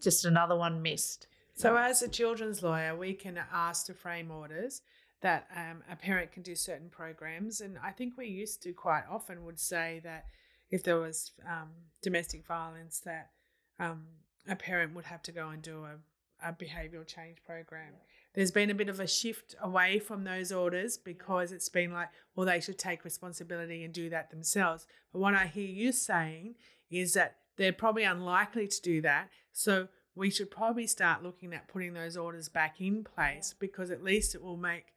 just 0.00 0.24
another 0.24 0.56
one 0.56 0.82
missed. 0.82 1.28
So, 1.54 1.76
as 1.76 2.02
a 2.02 2.08
children's 2.08 2.62
lawyer, 2.62 2.96
we 2.96 3.14
can 3.14 3.38
ask 3.52 3.86
to 3.86 3.94
frame 3.94 4.32
orders 4.32 4.82
that 5.20 5.46
um, 5.54 5.84
a 5.88 5.94
parent 5.94 6.32
can 6.32 6.42
do 6.42 6.56
certain 6.56 6.88
programs. 6.90 7.60
And 7.60 7.78
I 7.82 7.92
think 7.92 8.18
we 8.18 8.26
used 8.26 8.60
to 8.64 8.72
quite 8.72 9.04
often 9.08 9.44
would 9.44 9.60
say 9.60 10.00
that 10.02 10.24
if 10.72 10.82
there 10.82 10.98
was 10.98 11.30
um, 11.48 11.68
domestic 12.02 12.44
violence, 12.44 13.00
that 13.04 13.30
um, 13.78 14.02
a 14.48 14.56
parent 14.56 14.96
would 14.96 15.04
have 15.04 15.22
to 15.22 15.32
go 15.32 15.50
and 15.50 15.62
do 15.62 15.84
a, 15.84 15.98
a 16.44 16.52
behavioural 16.52 17.06
change 17.06 17.38
program. 17.44 17.94
There's 18.34 18.50
been 18.50 18.70
a 18.70 18.74
bit 18.74 18.88
of 18.88 19.00
a 19.00 19.06
shift 19.06 19.54
away 19.60 19.98
from 19.98 20.24
those 20.24 20.52
orders 20.52 20.96
because 20.96 21.52
it's 21.52 21.68
been 21.68 21.92
like, 21.92 22.08
well, 22.34 22.46
they 22.46 22.60
should 22.60 22.78
take 22.78 23.04
responsibility 23.04 23.84
and 23.84 23.92
do 23.92 24.08
that 24.10 24.30
themselves. 24.30 24.86
But 25.12 25.20
what 25.20 25.34
I 25.34 25.46
hear 25.46 25.68
you 25.68 25.92
saying 25.92 26.54
is 26.90 27.14
that 27.14 27.36
they're 27.56 27.72
probably 27.72 28.04
unlikely 28.04 28.68
to 28.68 28.80
do 28.80 29.02
that. 29.02 29.28
So 29.52 29.88
we 30.14 30.30
should 30.30 30.50
probably 30.50 30.86
start 30.86 31.22
looking 31.22 31.52
at 31.52 31.68
putting 31.68 31.94
those 31.94 32.16
orders 32.16 32.48
back 32.48 32.80
in 32.80 33.04
place 33.04 33.54
because 33.58 33.90
at 33.90 34.04
least 34.04 34.34
it 34.34 34.42
will 34.42 34.56
make 34.56 34.94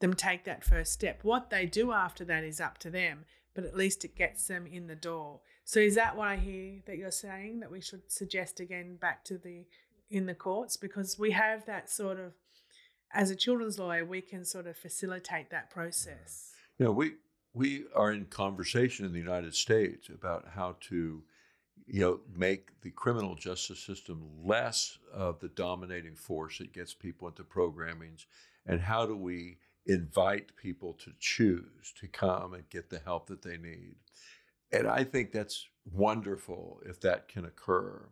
them 0.00 0.14
take 0.14 0.44
that 0.44 0.64
first 0.64 0.92
step. 0.92 1.20
What 1.22 1.50
they 1.50 1.66
do 1.66 1.92
after 1.92 2.24
that 2.26 2.44
is 2.44 2.60
up 2.60 2.78
to 2.78 2.90
them, 2.90 3.24
but 3.54 3.64
at 3.64 3.76
least 3.76 4.04
it 4.04 4.16
gets 4.16 4.46
them 4.46 4.66
in 4.66 4.86
the 4.86 4.94
door. 4.94 5.40
So 5.64 5.80
is 5.80 5.94
that 5.94 6.16
what 6.16 6.28
I 6.28 6.36
hear 6.36 6.82
that 6.86 6.98
you're 6.98 7.10
saying 7.10 7.60
that 7.60 7.72
we 7.72 7.80
should 7.80 8.12
suggest 8.12 8.60
again 8.60 8.96
back 8.96 9.24
to 9.24 9.38
the 9.38 9.66
in 10.10 10.26
the 10.26 10.34
courts 10.34 10.76
because 10.76 11.18
we 11.18 11.32
have 11.32 11.66
that 11.66 11.90
sort 11.90 12.18
of 12.20 12.32
as 13.12 13.30
a 13.30 13.36
children's 13.36 13.78
lawyer 13.78 14.04
we 14.04 14.20
can 14.20 14.44
sort 14.44 14.66
of 14.66 14.76
facilitate 14.76 15.50
that 15.50 15.70
process. 15.70 16.52
Know, 16.78 16.92
we 16.92 17.14
we 17.54 17.84
are 17.94 18.12
in 18.12 18.26
conversation 18.26 19.06
in 19.06 19.12
the 19.12 19.18
United 19.18 19.54
States 19.54 20.08
about 20.08 20.46
how 20.54 20.76
to 20.88 21.22
you 21.86 22.00
know, 22.00 22.20
make 22.34 22.80
the 22.80 22.90
criminal 22.90 23.34
justice 23.34 23.80
system 23.80 24.22
less 24.44 24.98
of 25.12 25.38
the 25.40 25.48
dominating 25.48 26.16
force 26.16 26.58
that 26.58 26.72
gets 26.72 26.94
people 26.94 27.28
into 27.28 27.44
programmings, 27.44 28.26
and 28.66 28.80
how 28.80 29.06
do 29.06 29.16
we 29.16 29.58
invite 29.86 30.56
people 30.56 30.94
to 30.94 31.12
choose 31.20 31.94
to 32.00 32.08
come 32.08 32.54
and 32.54 32.68
get 32.70 32.90
the 32.90 32.98
help 32.98 33.28
that 33.28 33.42
they 33.42 33.56
need. 33.56 33.94
And 34.72 34.88
I 34.88 35.04
think 35.04 35.30
that's 35.30 35.68
wonderful 35.92 36.80
if 36.84 37.00
that 37.02 37.28
can 37.28 37.44
occur. 37.44 38.08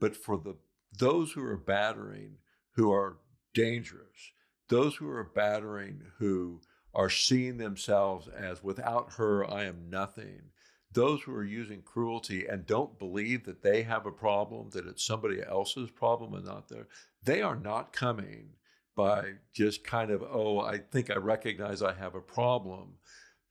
But 0.00 0.16
for 0.16 0.36
the 0.36 0.56
those 0.98 1.32
who 1.32 1.44
are 1.44 1.56
battering 1.56 2.36
who 2.72 2.92
are 2.92 3.16
dangerous, 3.54 4.32
those 4.68 4.96
who 4.96 5.08
are 5.08 5.24
battering 5.24 6.02
who 6.18 6.60
are 6.94 7.10
seeing 7.10 7.56
themselves 7.58 8.28
as 8.28 8.62
without 8.62 9.12
her 9.14 9.48
I 9.50 9.64
am 9.64 9.88
nothing. 9.90 10.42
Those 10.92 11.22
who 11.22 11.34
are 11.34 11.44
using 11.44 11.82
cruelty 11.82 12.46
and 12.46 12.66
don't 12.66 12.98
believe 12.98 13.44
that 13.44 13.62
they 13.62 13.82
have 13.82 14.06
a 14.06 14.12
problem, 14.12 14.70
that 14.70 14.86
it's 14.86 15.04
somebody 15.04 15.42
else's 15.42 15.90
problem 15.90 16.32
and 16.34 16.44
not 16.44 16.68
their, 16.68 16.88
they 17.22 17.42
are 17.42 17.56
not 17.56 17.92
coming 17.92 18.50
by 18.94 19.32
just 19.52 19.84
kind 19.84 20.10
of, 20.10 20.22
oh, 20.22 20.60
I 20.60 20.78
think 20.78 21.10
I 21.10 21.16
recognize 21.16 21.82
I 21.82 21.92
have 21.92 22.14
a 22.14 22.20
problem. 22.20 22.94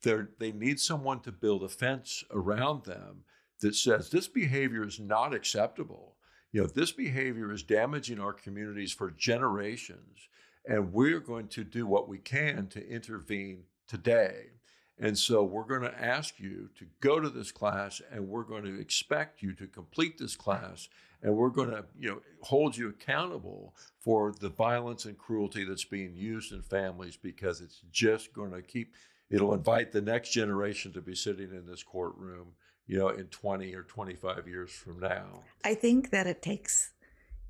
They're, 0.01 0.29
they 0.39 0.51
need 0.51 0.79
someone 0.79 1.19
to 1.21 1.31
build 1.31 1.63
a 1.63 1.69
fence 1.69 2.23
around 2.31 2.85
them 2.85 3.25
that 3.61 3.75
says 3.75 4.09
this 4.09 4.27
behavior 4.27 4.85
is 4.85 4.99
not 4.99 5.33
acceptable. 5.33 6.14
You 6.55 6.62
know, 6.62 6.67
this 6.67 6.93
behavior 6.93 7.51
is 7.51 7.63
damaging 7.63 8.21
our 8.21 8.31
communities 8.31 8.93
for 8.93 9.12
generations, 9.12 10.29
and 10.65 10.93
we're 10.93 11.19
going 11.19 11.50
to 11.50 11.65
do 11.65 11.85
what 11.85 12.07
we 12.07 12.17
can 12.17 12.67
to 12.67 12.89
intervene 12.89 13.63
today. 13.89 14.51
And 14.97 15.17
so 15.17 15.43
we're 15.43 15.65
going 15.65 15.81
to 15.81 16.01
ask 16.01 16.39
you 16.39 16.69
to 16.79 16.85
go 17.01 17.19
to 17.19 17.27
this 17.27 17.51
class, 17.51 18.01
and 18.09 18.29
we're 18.29 18.45
going 18.45 18.63
to 18.63 18.79
expect 18.79 19.41
you 19.41 19.51
to 19.51 19.67
complete 19.67 20.17
this 20.17 20.38
class 20.38 20.88
and 21.21 21.35
we're 21.35 21.50
going 21.50 21.71
to 21.71 21.83
you 22.00 22.09
know 22.09 22.21
hold 22.41 22.77
you 22.77 22.88
accountable 22.88 23.75
for 24.00 24.33
the 24.39 24.50
violence 24.50 25.03
and 25.03 25.17
cruelty 25.17 25.65
that's 25.65 25.83
being 25.83 26.15
used 26.15 26.53
in 26.53 26.62
families 26.62 27.17
because 27.17 27.59
it's 27.59 27.81
just 27.91 28.31
going 28.33 28.51
to 28.51 28.62
keep 28.62 28.93
it'll 29.29 29.53
invite 29.53 29.91
the 29.91 30.01
next 30.01 30.31
generation 30.31 30.93
to 30.93 31.01
be 31.01 31.15
sitting 31.15 31.51
in 31.51 31.65
this 31.65 31.83
courtroom 31.83 32.53
you 32.88 32.98
know 32.98 33.10
in 33.10 33.25
20 33.25 33.74
or 33.74 33.84
25 33.84 34.48
years 34.48 34.72
from 34.72 35.00
now. 35.00 35.44
I 35.63 35.74
think 35.74 36.12
that 36.12 36.27
it 36.27 36.42
takes 36.42 36.92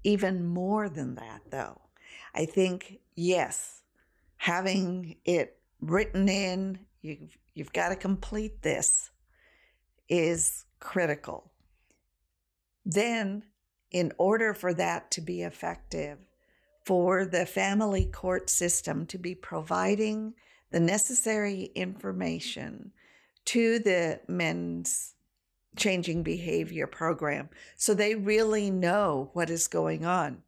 even 0.04 0.46
more 0.46 0.90
than 0.90 1.16
that 1.16 1.42
though. 1.50 1.82
I 2.34 2.46
think 2.46 3.00
yes 3.16 3.82
having 4.38 5.16
it 5.26 5.58
written 5.82 6.30
in 6.30 6.80
you've 7.02 7.38
you've 7.54 7.74
got 7.74 7.90
to 7.90 7.96
complete 7.96 8.62
this 8.62 9.12
is 10.10 10.66
critical. 10.80 11.52
Then 12.86 13.44
in 13.92 14.12
order 14.18 14.54
for 14.54 14.74
that 14.74 15.10
to 15.12 15.22
be 15.22 15.42
effective, 15.42 16.20
for 16.86 17.26
the 17.26 17.46
family 17.46 18.06
court 18.06 18.50
system 18.50 19.06
to 19.08 19.18
be 19.18 19.34
providing 19.34 20.34
the 20.72 20.80
necessary 20.80 21.72
information 21.76 22.92
to 23.46 23.80
the 23.80 24.20
men's 24.28 25.15
changing 25.76 26.24
behavior 26.24 26.88
program 26.88 27.50
so 27.76 27.94
they 27.94 28.16
really 28.16 28.70
know 28.70 29.30
what 29.34 29.50
is 29.50 29.68
going 29.68 30.06
on. 30.06 30.42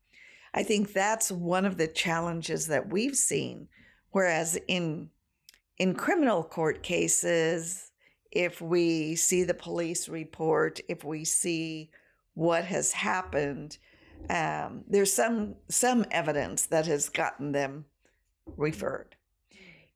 I 0.53 0.63
think 0.63 0.93
that's 0.93 1.31
one 1.31 1.65
of 1.65 1.77
the 1.77 1.88
challenges 1.88 2.67
that 2.67 2.89
we've 2.89 3.15
seen. 3.15 3.67
Whereas 4.12 4.57
in 4.67 5.10
in 5.77 5.93
criminal 5.93 6.43
court 6.43 6.81
cases, 6.81 7.91
if 8.31 8.62
we 8.62 9.15
see 9.15 9.43
the 9.43 9.53
police 9.53 10.10
report, 10.10 10.79
if 10.88 11.03
we 11.03 11.24
see 11.24 11.91
what 12.34 12.65
has 12.65 12.91
happened, 12.91 13.77
um, 14.29 14.84
there's 14.88 15.13
some 15.13 15.55
some 15.69 16.05
evidence 16.12 16.65
that 16.67 16.88
has 16.88 17.10
gotten 17.10 17.51
them 17.51 17.86
referred. 18.55 19.15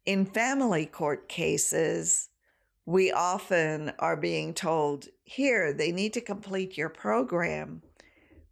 In 0.06 0.26
family 0.26 0.86
court 0.86 1.28
cases, 1.28 2.30
we 2.86 3.12
often 3.12 3.92
are 4.00 4.18
being 4.18 4.54
told 4.54 5.08
here 5.24 5.74
they 5.74 5.92
need 5.92 6.14
to 6.14 6.22
complete 6.22 6.78
your 6.78 6.90
program, 6.90 7.82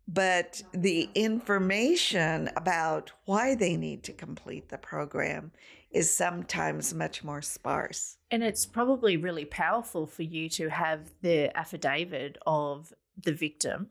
but 0.07 0.61
the 0.73 1.03
uh-huh. 1.03 1.11
information 1.15 2.49
about 2.55 3.11
why 3.25 3.55
they 3.55 3.75
need 3.75 4.03
to 4.03 4.13
complete 4.13 4.69
the 4.69 4.77
program 4.77 5.51
is 5.91 6.15
sometimes 6.15 6.93
much 6.93 7.23
more 7.23 7.41
sparse. 7.41 8.17
And 8.29 8.43
it's 8.43 8.65
probably 8.65 9.17
really 9.17 9.45
powerful 9.45 10.05
for 10.05 10.23
you 10.23 10.47
to 10.49 10.69
have 10.69 11.09
the 11.21 11.55
affidavit 11.57 12.37
of 12.45 12.93
the 13.21 13.33
victim 13.33 13.87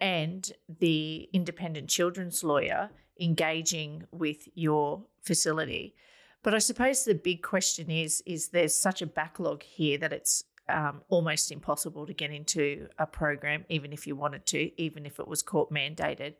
and 0.00 0.50
the 0.80 1.28
independent 1.32 1.88
children's 1.88 2.42
lawyer 2.42 2.90
engaging 3.20 4.04
with 4.10 4.48
your 4.54 5.04
facility. 5.22 5.94
But 6.42 6.54
I 6.54 6.58
suppose 6.58 7.04
the 7.04 7.14
big 7.14 7.42
question 7.42 7.90
is 7.90 8.22
is 8.26 8.48
there's 8.48 8.74
such 8.74 9.02
a 9.02 9.06
backlog 9.06 9.62
here 9.62 9.98
that 9.98 10.12
it's 10.12 10.44
um, 10.68 11.02
almost 11.08 11.52
impossible 11.52 12.06
to 12.06 12.12
get 12.12 12.30
into 12.30 12.88
a 12.98 13.06
program, 13.06 13.64
even 13.68 13.92
if 13.92 14.06
you 14.06 14.16
wanted 14.16 14.46
to, 14.46 14.80
even 14.80 15.06
if 15.06 15.18
it 15.18 15.28
was 15.28 15.42
court 15.42 15.70
mandated. 15.70 16.34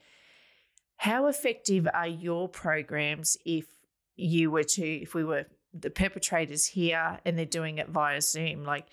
How 0.97 1.27
effective 1.27 1.87
are 1.93 2.09
your 2.09 2.49
programs 2.49 3.37
if 3.45 3.67
you 4.17 4.51
were 4.51 4.65
to, 4.65 4.87
if 4.87 5.15
we 5.15 5.25
were 5.25 5.47
the 5.73 5.91
perpetrators 5.91 6.67
here 6.67 7.19
and 7.25 7.39
they're 7.39 7.45
doing 7.45 7.79
it 7.79 7.89
via 7.89 8.21
Zoom? 8.21 8.65
Like, 8.65 8.87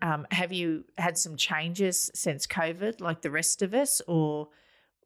um, 0.00 0.26
have 0.30 0.52
you 0.52 0.84
had 0.98 1.16
some 1.16 1.36
changes 1.36 2.10
since 2.14 2.46
COVID, 2.46 3.00
like 3.00 3.22
the 3.22 3.30
rest 3.30 3.62
of 3.62 3.74
us, 3.74 4.00
or 4.08 4.48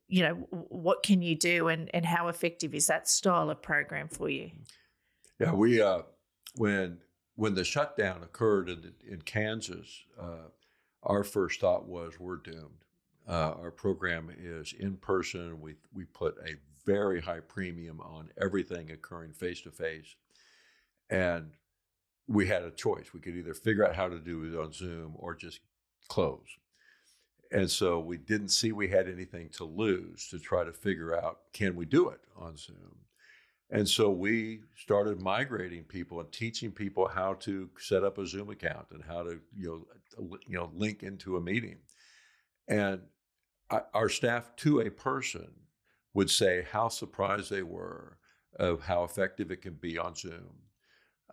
you 0.09 0.23
know, 0.23 0.35
what 0.69 1.03
can 1.03 1.21
you 1.21 1.35
do, 1.35 1.69
and 1.69 1.91
and 1.93 2.07
how 2.07 2.29
effective 2.29 2.75
is 2.75 2.87
that 2.87 3.09
style 3.09 3.51
of 3.51 3.61
program 3.61 4.09
for 4.09 4.31
you? 4.31 4.53
Yeah, 5.39 5.53
we 5.53 5.81
uh, 5.81 6.03
when 6.57 6.99
when 7.35 7.55
the 7.55 7.65
shutdown 7.65 8.23
occurred 8.23 8.69
in 8.69 8.93
in 9.07 9.23
Kansas, 9.23 10.05
uh, 10.21 10.49
our 11.03 11.25
first 11.25 11.61
thought 11.61 11.87
was 11.87 12.19
we're 12.19 12.37
doomed. 12.37 12.85
Uh, 13.29 13.55
our 13.61 13.71
program 13.71 14.31
is 14.37 14.73
in 14.79 14.97
person. 14.97 15.61
We 15.61 15.75
we 15.93 16.05
put 16.05 16.37
a 16.47 16.55
very 16.87 17.21
high 17.21 17.41
premium 17.41 18.01
on 18.01 18.31
everything 18.41 18.91
occurring 18.91 19.33
face 19.33 19.61
to 19.63 19.71
face, 19.71 20.15
and 21.11 21.53
we 22.29 22.47
had 22.47 22.63
a 22.63 22.71
choice. 22.71 23.13
We 23.13 23.21
could 23.21 23.37
either 23.37 23.55
figure 23.55 23.87
out 23.87 23.97
how 23.97 24.09
to 24.09 24.19
do 24.19 24.45
it 24.45 24.59
on 24.59 24.73
Zoom 24.73 25.15
or 25.17 25.35
just 25.35 25.61
close. 26.09 26.47
And 27.53 27.71
so 27.71 28.01
we 28.01 28.17
didn't 28.17 28.49
see 28.49 28.73
we 28.73 28.89
had 28.89 29.09
anything 29.09 29.51
to 29.51 29.65
lose 29.65 30.29
to 30.31 30.39
try 30.39 30.65
to 30.65 30.73
figure 30.73 31.17
out 31.17 31.41
can 31.53 31.77
we 31.77 31.85
do 31.85 32.09
it 32.09 32.21
on 32.37 32.57
Zoom. 32.57 33.06
And 33.71 33.89
so 33.89 34.11
we 34.11 34.61
started 34.77 35.21
migrating 35.21 35.85
people 35.85 36.21
and 36.21 36.31
teaching 36.31 36.71
people 36.71 37.09
how 37.09 37.35
to 37.35 37.69
set 37.79 38.05
up 38.05 38.19
a 38.19 38.27
Zoom 38.27 38.51
account 38.51 38.87
and 38.93 39.03
how 39.03 39.23
to 39.23 39.41
you 39.57 39.87
know 40.19 40.39
you 40.47 40.57
know 40.57 40.71
link 40.75 41.03
into 41.03 41.37
a 41.37 41.41
meeting. 41.41 41.79
And 42.69 43.01
our 43.95 44.09
staff 44.09 44.55
to 44.57 44.81
a 44.81 44.91
person 44.91 45.51
would 46.15 46.31
say 46.31 46.67
how 46.71 46.89
surprised 46.89 47.51
they 47.51 47.63
were 47.63 48.19
of 48.59 48.83
how 48.83 49.03
effective 49.05 49.51
it 49.51 49.63
can 49.63 49.75
be 49.75 49.99
on 49.99 50.15
Zoom 50.15 50.67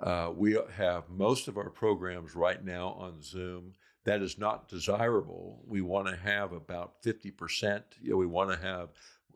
uh, 0.01 0.31
we 0.35 0.57
have 0.75 1.09
most 1.09 1.47
of 1.47 1.57
our 1.57 1.69
programs 1.69 2.35
right 2.35 2.63
now 2.63 2.89
on 2.89 3.21
Zoom. 3.21 3.73
That 4.05 4.21
is 4.21 4.37
not 4.37 4.67
desirable. 4.67 5.63
We 5.65 5.81
want 5.81 6.07
to 6.07 6.15
have 6.15 6.51
about 6.51 7.01
50%. 7.03 7.83
You 8.01 8.11
know, 8.11 8.17
we 8.17 8.25
want 8.25 8.51
to 8.51 8.57
have, 8.57 8.89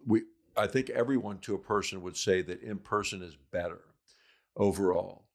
we, 0.05 0.23
I 0.57 0.67
think 0.67 0.89
everyone 0.89 1.39
to 1.39 1.55
a 1.55 1.59
person 1.59 2.01
would 2.01 2.17
say 2.17 2.41
that 2.41 2.61
in 2.61 2.77
person 2.79 3.21
is 3.21 3.37
better 3.51 3.81
overall. 4.55 5.25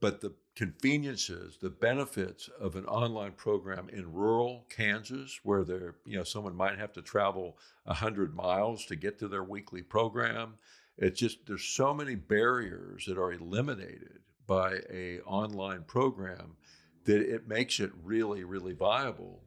But 0.00 0.20
the 0.20 0.34
conveniences, 0.54 1.58
the 1.60 1.70
benefits 1.70 2.48
of 2.60 2.76
an 2.76 2.84
online 2.86 3.32
program 3.32 3.88
in 3.88 4.12
rural 4.12 4.66
Kansas, 4.68 5.40
where 5.42 5.64
there, 5.64 5.96
you 6.04 6.16
know, 6.16 6.24
someone 6.24 6.54
might 6.54 6.78
have 6.78 6.92
to 6.92 7.02
travel 7.02 7.58
100 7.84 8.34
miles 8.34 8.84
to 8.86 8.96
get 8.96 9.18
to 9.18 9.28
their 9.28 9.44
weekly 9.44 9.82
program. 9.82 10.54
It's 10.96 11.18
just, 11.18 11.46
there's 11.46 11.64
so 11.64 11.94
many 11.94 12.14
barriers 12.14 13.06
that 13.06 13.18
are 13.18 13.32
eliminated 13.32 14.18
by 14.48 14.80
a 14.90 15.20
online 15.20 15.84
program 15.84 16.56
that 17.04 17.20
it 17.22 17.46
makes 17.46 17.78
it 17.78 17.92
really 18.02 18.42
really 18.42 18.72
viable 18.72 19.40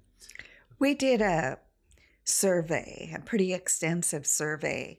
we 0.79 0.93
did 0.93 1.21
a 1.21 1.57
survey 2.23 3.11
a 3.13 3.19
pretty 3.19 3.53
extensive 3.53 4.25
survey 4.25 4.97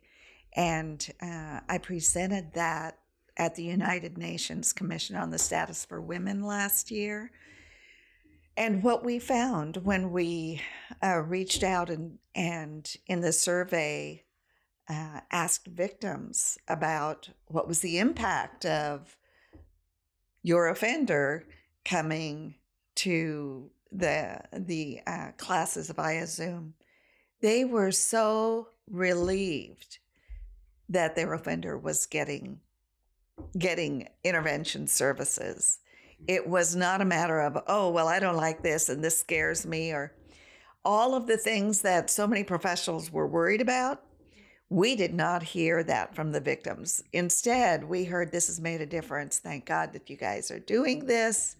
and 0.55 1.11
uh, 1.21 1.61
i 1.69 1.79
presented 1.79 2.53
that 2.55 2.99
at 3.37 3.55
the 3.55 3.65
united 3.65 4.19
nations 4.19 4.73
commission 4.73 5.17
on 5.17 5.31
the 5.31 5.38
status 5.38 5.85
for 5.85 6.01
women 6.01 6.43
last 6.43 6.91
year. 6.91 7.31
And 8.57 8.83
what 8.83 9.05
we 9.05 9.19
found 9.19 9.79
when 9.79 10.12
we 10.12 10.61
uh, 11.03 11.21
reached 11.21 11.62
out 11.62 11.88
and, 11.88 12.19
and 12.35 12.95
in 13.07 13.21
the 13.23 13.33
survey 13.33 14.25
uh, 14.88 15.21
asked 15.31 15.67
victims 15.67 16.59
about 16.69 17.31
what 17.47 17.67
was 17.67 17.81
the 17.81 17.99
impact 17.99 18.67
of 18.67 19.17
your 20.43 20.69
offender 20.69 21.47
coming 21.85 22.57
to 22.97 23.71
the 23.91 24.41
the 24.53 25.01
uh, 25.07 25.31
classes 25.37 25.91
via 25.91 26.27
Zoom, 26.27 26.75
they 27.41 27.65
were 27.65 27.91
so 27.91 28.69
relieved 28.91 29.99
that 30.88 31.16
their 31.16 31.33
offender 31.33 31.79
was 31.79 32.07
getting 32.07 32.61
getting 33.59 34.09
intervention 34.25 34.87
services. 34.87 35.79
Hmm. 36.18 36.25
It 36.29 36.49
was 36.49 36.77
not 36.77 37.01
a 37.01 37.07
matter 37.07 37.40
of, 37.40 37.59
oh, 37.66 37.90
well, 37.90 38.09
I 38.09 38.21
don't 38.21 38.37
like 38.37 38.62
this 38.62 38.88
and 38.88 39.03
this 39.03 39.18
scares 39.18 39.66
me, 39.66 39.92
or 39.92 40.14
all 40.85 41.14
of 41.14 41.27
the 41.27 41.37
things 41.37 41.83
that 41.83 42.11
so 42.11 42.27
many 42.27 42.45
professionals 42.45 43.11
were 43.11 43.27
worried 43.27 43.61
about. 43.61 44.03
We 44.68 44.97
did 44.97 45.12
not 45.12 45.42
hear 45.42 45.85
that 45.85 46.14
from 46.14 46.33
the 46.33 46.40
victims. 46.40 47.03
Instead, 47.12 47.85
we 47.85 48.05
heard 48.05 48.33
this 48.33 48.47
has 48.47 48.61
made 48.61 48.81
a 48.81 48.87
difference. 48.87 49.38
Thank 49.38 49.66
God 49.66 49.92
that 49.92 50.09
you 50.09 50.16
guys 50.16 50.51
are 50.51 50.61
doing 50.61 51.07
this. 51.07 51.57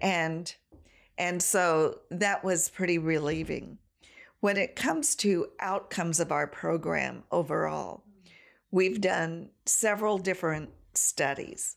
And 0.00 0.52
and 1.16 1.40
so 1.40 2.00
that 2.10 2.42
was 2.42 2.70
pretty 2.70 2.98
relieving. 2.98 3.78
When 4.40 4.56
it 4.56 4.74
comes 4.74 5.14
to 5.16 5.46
outcomes 5.60 6.18
of 6.18 6.32
our 6.32 6.48
program 6.48 7.22
overall, 7.30 8.02
we've 8.74 9.00
done 9.00 9.48
several 9.66 10.18
different 10.18 10.68
studies. 10.94 11.76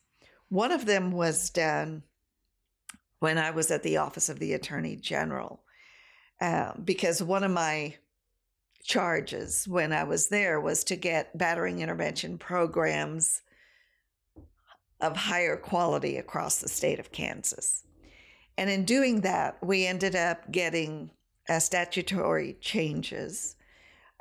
One 0.49 0.71
of 0.71 0.87
them 0.87 1.11
was 1.11 1.51
done 1.51 2.01
when 3.19 3.37
I 3.37 3.51
was 3.51 3.69
at 3.69 3.83
the 3.83 3.97
Office 3.97 4.29
of 4.29 4.39
the 4.39 4.53
Attorney 4.53 4.95
General, 4.95 5.61
uh, 6.41 6.71
because 6.83 7.21
one 7.21 7.43
of 7.43 7.51
my 7.51 7.93
charges 8.83 9.67
when 9.67 9.93
I 9.93 10.05
was 10.05 10.29
there 10.29 10.59
was 10.59 10.83
to 10.85 10.95
get 10.95 11.37
battering 11.37 11.81
intervention 11.81 12.39
programs 12.39 13.43
of 14.99 15.15
higher 15.15 15.55
quality 15.55 16.17
across 16.17 16.57
the 16.57 16.67
state 16.67 16.99
of 16.99 17.11
Kansas. 17.11 17.83
And 18.57 18.71
in 18.71 18.85
doing 18.85 19.21
that, 19.21 19.63
we 19.63 19.85
ended 19.85 20.15
up 20.15 20.51
getting 20.51 21.11
uh, 21.47 21.59
statutory 21.59 22.57
changes 22.59 23.55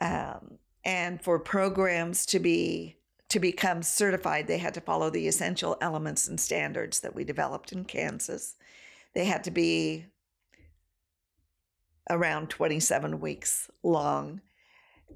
um, 0.03 0.59
and 0.87 1.21
for 1.21 1.39
programs 1.41 2.25
to 2.25 2.39
be 2.39 2.97
to 3.29 3.41
become 3.41 3.83
certified 3.83 4.47
they 4.47 4.57
had 4.57 4.73
to 4.73 4.81
follow 4.81 5.11
the 5.11 5.27
essential 5.27 5.77
elements 5.81 6.29
and 6.29 6.39
standards 6.39 7.01
that 7.01 7.15
we 7.15 7.25
developed 7.25 7.73
in 7.73 7.85
kansas. 7.85 8.55
They 9.13 9.25
had 9.25 9.43
to 9.45 9.51
be 9.51 10.07
around 12.09 12.51
27 12.51 13.21
weeks 13.21 13.69
long. 13.83 14.41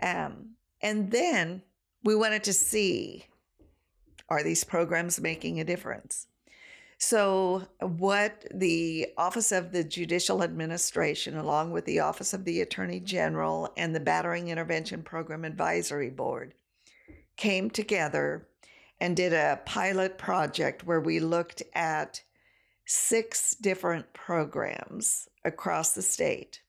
Um, 0.02 0.56
and 0.82 1.12
then 1.12 1.62
we 2.02 2.16
wanted 2.16 2.42
to 2.44 2.52
see 2.52 3.26
are 4.28 4.42
these 4.42 4.64
programs 4.64 5.20
making 5.20 5.60
a 5.60 5.64
difference 5.64 6.26
so, 7.02 7.62
what 7.80 8.46
the 8.54 9.08
Office 9.16 9.52
of 9.52 9.72
the 9.72 9.82
Judicial 9.82 10.42
Administration, 10.42 11.34
along 11.34 11.70
with 11.70 11.86
the 11.86 12.00
Office 12.00 12.34
of 12.34 12.44
the 12.44 12.60
Attorney 12.60 13.00
General 13.00 13.72
and 13.78 13.94
the 13.94 14.00
Battering 14.00 14.48
Intervention 14.48 15.02
Program 15.02 15.46
Advisory 15.46 16.10
Board, 16.10 16.52
came 17.38 17.70
together 17.70 18.46
and 19.00 19.16
did 19.16 19.32
a 19.32 19.62
pilot 19.64 20.18
project 20.18 20.84
where 20.84 21.00
we 21.00 21.20
looked 21.20 21.62
at 21.74 22.22
six 22.84 23.54
different 23.54 24.12
programs 24.12 25.26
across 25.42 25.94
the 25.94 26.02
state. 26.02 26.60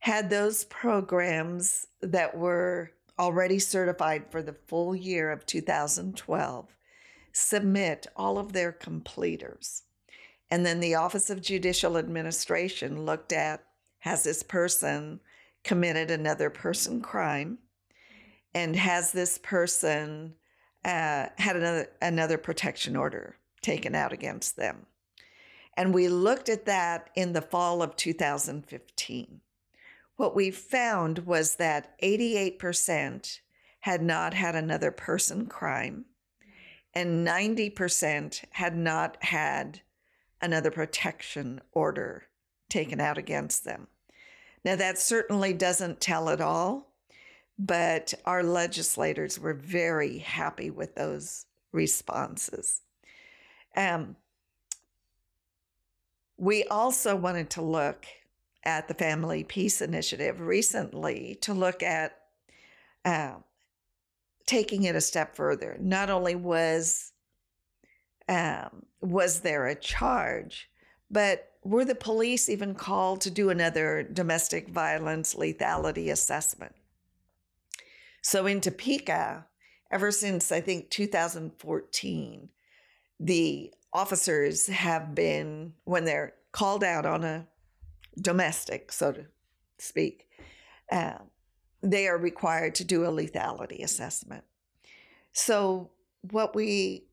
Had 0.00 0.28
those 0.28 0.64
programs 0.64 1.86
that 2.02 2.36
were 2.36 2.90
already 3.18 3.58
certified 3.58 4.30
for 4.30 4.42
the 4.42 4.56
full 4.66 4.94
year 4.94 5.30
of 5.30 5.46
2012 5.46 6.76
submit 7.38 8.06
all 8.16 8.38
of 8.38 8.54
their 8.54 8.72
completers. 8.72 9.82
And 10.50 10.64
then 10.64 10.80
the 10.80 10.94
Office 10.94 11.28
of 11.28 11.42
Judicial 11.42 11.98
Administration 11.98 13.04
looked 13.04 13.30
at 13.30 13.62
has 13.98 14.24
this 14.24 14.42
person 14.42 15.20
committed 15.62 16.10
another 16.10 16.48
person 16.48 17.02
crime? 17.02 17.58
And 18.54 18.74
has 18.74 19.12
this 19.12 19.36
person 19.36 20.34
uh, 20.82 21.26
had 21.36 21.56
another, 21.56 21.90
another 22.00 22.38
protection 22.38 22.96
order 22.96 23.36
taken 23.60 23.94
out 23.94 24.14
against 24.14 24.56
them? 24.56 24.86
And 25.76 25.92
we 25.92 26.08
looked 26.08 26.48
at 26.48 26.64
that 26.64 27.10
in 27.14 27.34
the 27.34 27.42
fall 27.42 27.82
of 27.82 27.96
2015. 27.96 29.40
What 30.16 30.34
we 30.34 30.50
found 30.50 31.18
was 31.18 31.56
that 31.56 32.00
88% 32.00 33.40
had 33.80 34.00
not 34.00 34.32
had 34.32 34.54
another 34.54 34.90
person 34.90 35.46
crime 35.46 36.06
and 36.96 37.26
90% 37.26 38.42
had 38.52 38.74
not 38.74 39.22
had 39.22 39.82
another 40.40 40.70
protection 40.70 41.60
order 41.72 42.24
taken 42.70 43.02
out 43.02 43.18
against 43.18 43.66
them. 43.66 43.86
Now, 44.64 44.76
that 44.76 44.98
certainly 44.98 45.52
doesn't 45.52 46.00
tell 46.00 46.30
it 46.30 46.40
all, 46.40 46.94
but 47.58 48.14
our 48.24 48.42
legislators 48.42 49.38
were 49.38 49.52
very 49.52 50.16
happy 50.16 50.70
with 50.70 50.94
those 50.94 51.44
responses. 51.70 52.80
Um, 53.76 54.16
we 56.38 56.64
also 56.64 57.14
wanted 57.14 57.50
to 57.50 57.62
look 57.62 58.06
at 58.64 58.88
the 58.88 58.94
Family 58.94 59.44
Peace 59.44 59.82
Initiative 59.82 60.40
recently 60.40 61.36
to 61.42 61.52
look 61.52 61.82
at 61.82 62.16
uh, 63.04 63.34
taking 64.46 64.84
it 64.84 64.96
a 64.96 65.00
step 65.00 65.34
further. 65.34 65.76
Not 65.80 66.10
only 66.10 66.34
was 66.34 67.12
um, 68.28 68.86
was 69.00 69.40
there 69.40 69.66
a 69.66 69.74
charge, 69.74 70.68
but 71.10 71.52
were 71.62 71.84
the 71.84 71.94
police 71.94 72.48
even 72.48 72.74
called 72.74 73.20
to 73.20 73.30
do 73.30 73.50
another 73.50 74.02
domestic 74.02 74.68
violence 74.68 75.34
lethality 75.34 76.10
assessment? 76.10 76.74
So 78.22 78.46
in 78.46 78.60
Topeka, 78.60 79.46
ever 79.90 80.10
since 80.10 80.50
I 80.50 80.60
think 80.60 80.90
2014, 80.90 82.48
the 83.20 83.72
officers 83.92 84.66
have 84.66 85.14
been, 85.14 85.72
when 85.84 86.04
they're 86.04 86.34
called 86.52 86.82
out 86.82 87.06
on 87.06 87.24
a 87.24 87.46
domestic, 88.20 88.90
so 88.90 89.12
to 89.12 89.26
speak, 89.78 90.28
uh, 90.90 91.18
they 91.92 92.08
are 92.08 92.18
required 92.18 92.74
to 92.76 92.84
do 92.84 93.04
a 93.04 93.08
lethality 93.08 93.82
assessment. 93.82 94.44
So, 95.32 95.90
what 96.30 96.54
we 96.54 97.06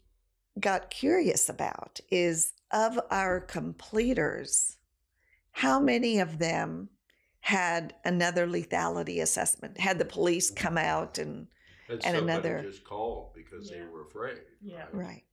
got 0.60 0.90
curious 0.90 1.50
about 1.50 2.00
is 2.10 2.54
of 2.72 3.00
our 3.12 3.40
completers, 3.40 4.78
how 5.52 5.80
many 5.80 6.20
of 6.20 6.40
them 6.40 6.90
had 7.42 7.94
another 8.06 8.48
lethality 8.48 9.22
assessment? 9.22 9.80
Had 9.80 10.00
the 10.00 10.06
police 10.06 10.50
come 10.50 10.78
out 10.78 11.18
and 11.18 11.48
Had 11.88 12.06
And 12.06 12.18
another- 12.18 12.64
just 12.64 12.84
called 12.86 13.34
because 13.34 13.70
they 13.70 13.82
were 13.82 14.04
afraid. 14.04 14.40
Yeah. 14.62 14.86
Right. 14.94 15.26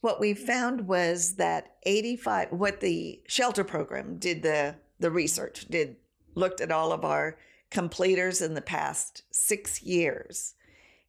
What 0.00 0.20
we 0.20 0.32
found 0.32 0.88
was 0.88 1.34
that 1.34 1.76
85 1.82 2.52
what 2.52 2.80
the 2.80 3.22
shelter 3.28 3.62
program 3.64 4.16
did 4.18 4.42
the 4.42 4.76
the 4.98 5.10
research 5.10 5.66
did 5.68 5.96
looked 6.34 6.60
at 6.60 6.72
all 6.72 6.92
of 6.92 7.04
our 7.04 7.38
completers 7.70 8.40
in 8.40 8.54
the 8.54 8.62
past 8.62 9.22
6 9.30 9.82
years 9.82 10.54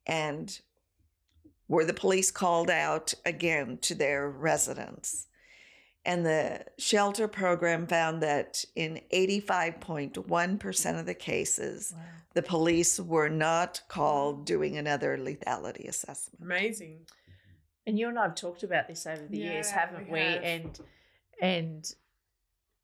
and 0.06 0.60
were 1.68 1.86
the 1.86 1.94
police 1.94 2.32
called 2.32 2.70
out 2.70 3.14
again 3.26 3.78
to 3.82 3.96
their 3.96 4.30
residence. 4.30 5.28
And 6.06 6.26
the 6.26 6.66
shelter 6.78 7.28
program 7.28 7.86
found 7.86 8.24
that 8.24 8.66
in 8.76 9.02
85.1% 9.14 11.00
of 11.00 11.06
the 11.06 11.14
cases, 11.14 11.94
Wow. 11.96 12.02
the 12.34 12.42
police 12.42 13.00
were 13.00 13.30
not 13.30 13.82
called 13.90 14.42
mm. 14.42 14.46
doing 14.46 14.78
another 14.78 15.18
lethality 15.18 15.88
assessment. 15.88 16.42
Amazing. 16.44 17.06
And 17.86 18.00
you 18.00 18.08
and 18.08 18.18
I 18.18 18.24
have 18.24 18.36
talked 18.36 18.64
about 18.64 18.88
this 18.88 19.06
over 19.06 19.28
the 19.28 19.38
years, 19.38 19.70
haven't 19.72 20.08
we 20.08 20.14
we? 20.14 20.20
have. 20.20 20.44
And 20.44 20.80
and 21.42 21.94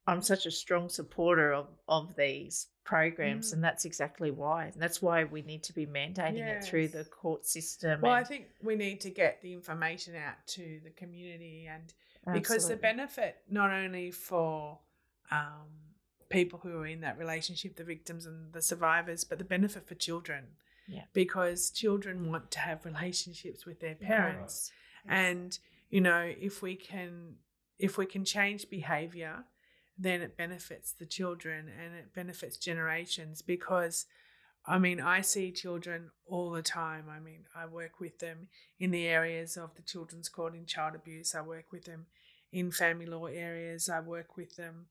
I'm 0.08 0.22
such 0.22 0.46
a 0.46 0.52
strong 0.52 0.90
supporter 0.90 1.52
of, 1.54 1.68
of 1.88 2.16
these 2.16 2.68
programs, 2.84 3.50
Mm. 3.50 3.54
and 3.54 3.64
that's 3.64 3.86
exactly 3.86 4.30
why. 4.30 4.66
And 4.66 4.82
that's 4.82 5.02
why 5.02 5.24
we 5.24 5.42
need 5.42 5.64
to 5.64 5.74
be 5.74 5.88
mandating 5.88 6.46
it 6.46 6.64
through 6.64 6.90
the 6.90 7.06
court 7.06 7.46
system. 7.46 8.02
Well, 8.02 8.12
I 8.12 8.24
think 8.24 8.46
we 8.62 8.76
need 8.76 9.02
to 9.02 9.10
get 9.10 9.42
the 9.42 9.54
information 9.54 10.16
out 10.16 10.46
to 10.48 10.80
the 10.84 10.92
community 10.92 11.68
and 11.68 11.94
because 12.34 12.68
the 12.68 12.76
benefit 12.76 13.38
not 13.50 13.72
only 13.72 14.10
for 14.12 14.80
um, 15.32 15.68
people 16.30 16.60
who 16.62 16.78
are 16.80 16.88
in 16.88 17.02
that 17.02 17.18
relationship, 17.18 17.76
the 17.76 17.84
victims 17.84 18.26
and 18.26 18.52
the 18.54 18.62
survivors, 18.62 19.24
but 19.24 19.38
the 19.38 19.44
benefit 19.44 19.88
for 19.88 19.96
children. 19.96 20.46
Yeah. 20.88 21.04
Because 21.14 21.72
children 21.72 22.32
want 22.32 22.52
to 22.52 22.60
have 22.60 22.86
relationships 22.86 23.66
with 23.66 23.80
their 23.80 23.96
parents. 23.96 24.72
And, 25.08 25.58
you 25.90 26.02
know, 26.02 26.32
if 26.40 26.62
we 26.62 26.76
can 26.76 27.36
if 27.78 27.98
we 27.98 28.06
can 28.06 28.24
change 28.24 28.70
behavior, 28.70 29.44
then 29.98 30.22
it 30.22 30.38
benefits 30.38 30.92
the 30.92 31.06
children 31.06 31.70
and 31.70 31.96
it 31.96 32.14
benefits 32.14 32.58
generations 32.58 33.42
because 33.42 34.06
I 34.68 34.80
mean, 34.80 35.00
I 35.00 35.22
see 35.22 35.52
children 35.52 36.10
all 36.26 36.50
the 36.50 36.64
time. 36.64 37.06
I 37.10 37.20
mean, 37.20 37.46
I 37.56 37.68
work 37.68 38.00
with 38.00 38.18
them 38.20 38.48
in 38.80 38.92
the 38.92 39.06
areas 39.06 39.58
of 39.58 39.76
the 39.76 39.84
children's 39.84 40.28
court 40.28 40.56
in 40.56 40.66
child 40.66 40.96
abuse. 40.96 41.36
I 41.36 41.42
work 41.42 41.72
with 41.72 41.86
them 41.86 42.08
in 42.52 42.72
family 42.72 43.06
law 43.06 43.26
areas. 43.26 43.90
I 43.90 44.00
work 44.00 44.36
with 44.38 44.56
them 44.56 44.88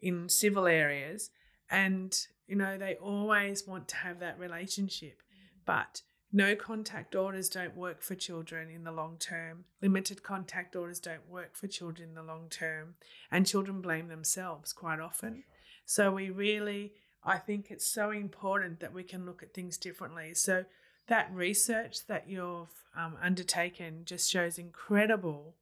in 0.00 0.30
civil 0.30 0.66
areas. 0.66 1.30
And, 1.70 2.18
you 2.46 2.56
know, 2.56 2.78
they 2.78 2.94
always 2.94 3.66
want 3.66 3.88
to 3.88 3.96
have 3.96 4.20
that 4.20 4.38
relationship. 4.38 5.18
Mm. 5.20 5.64
But 5.66 6.02
no 6.32 6.54
contact 6.54 7.14
orders 7.14 7.48
don't 7.48 7.76
work 7.76 8.02
for 8.02 8.14
children 8.14 8.68
in 8.68 8.84
the 8.84 8.92
long 8.92 9.16
term. 9.18 9.64
Limited 9.80 10.22
contact 10.22 10.76
orders 10.76 11.00
don't 11.00 11.28
work 11.28 11.56
for 11.56 11.66
children 11.66 12.10
in 12.10 12.14
the 12.14 12.22
long 12.22 12.48
term. 12.50 12.94
And 13.30 13.46
children 13.46 13.80
blame 13.80 14.08
themselves 14.08 14.72
quite 14.72 15.00
often. 15.00 15.44
So 15.86 16.12
we 16.12 16.28
really, 16.28 16.92
I 17.24 17.38
think 17.38 17.70
it's 17.70 17.86
so 17.86 18.10
important 18.10 18.80
that 18.80 18.92
we 18.92 19.04
can 19.04 19.24
look 19.24 19.42
at 19.42 19.54
things 19.54 19.78
differently. 19.78 20.34
So 20.34 20.66
that 21.06 21.32
research 21.32 22.06
that 22.06 22.28
you've 22.28 22.84
um, 22.94 23.16
undertaken 23.22 24.02
just 24.04 24.30
shows 24.30 24.58
incredible 24.58 25.54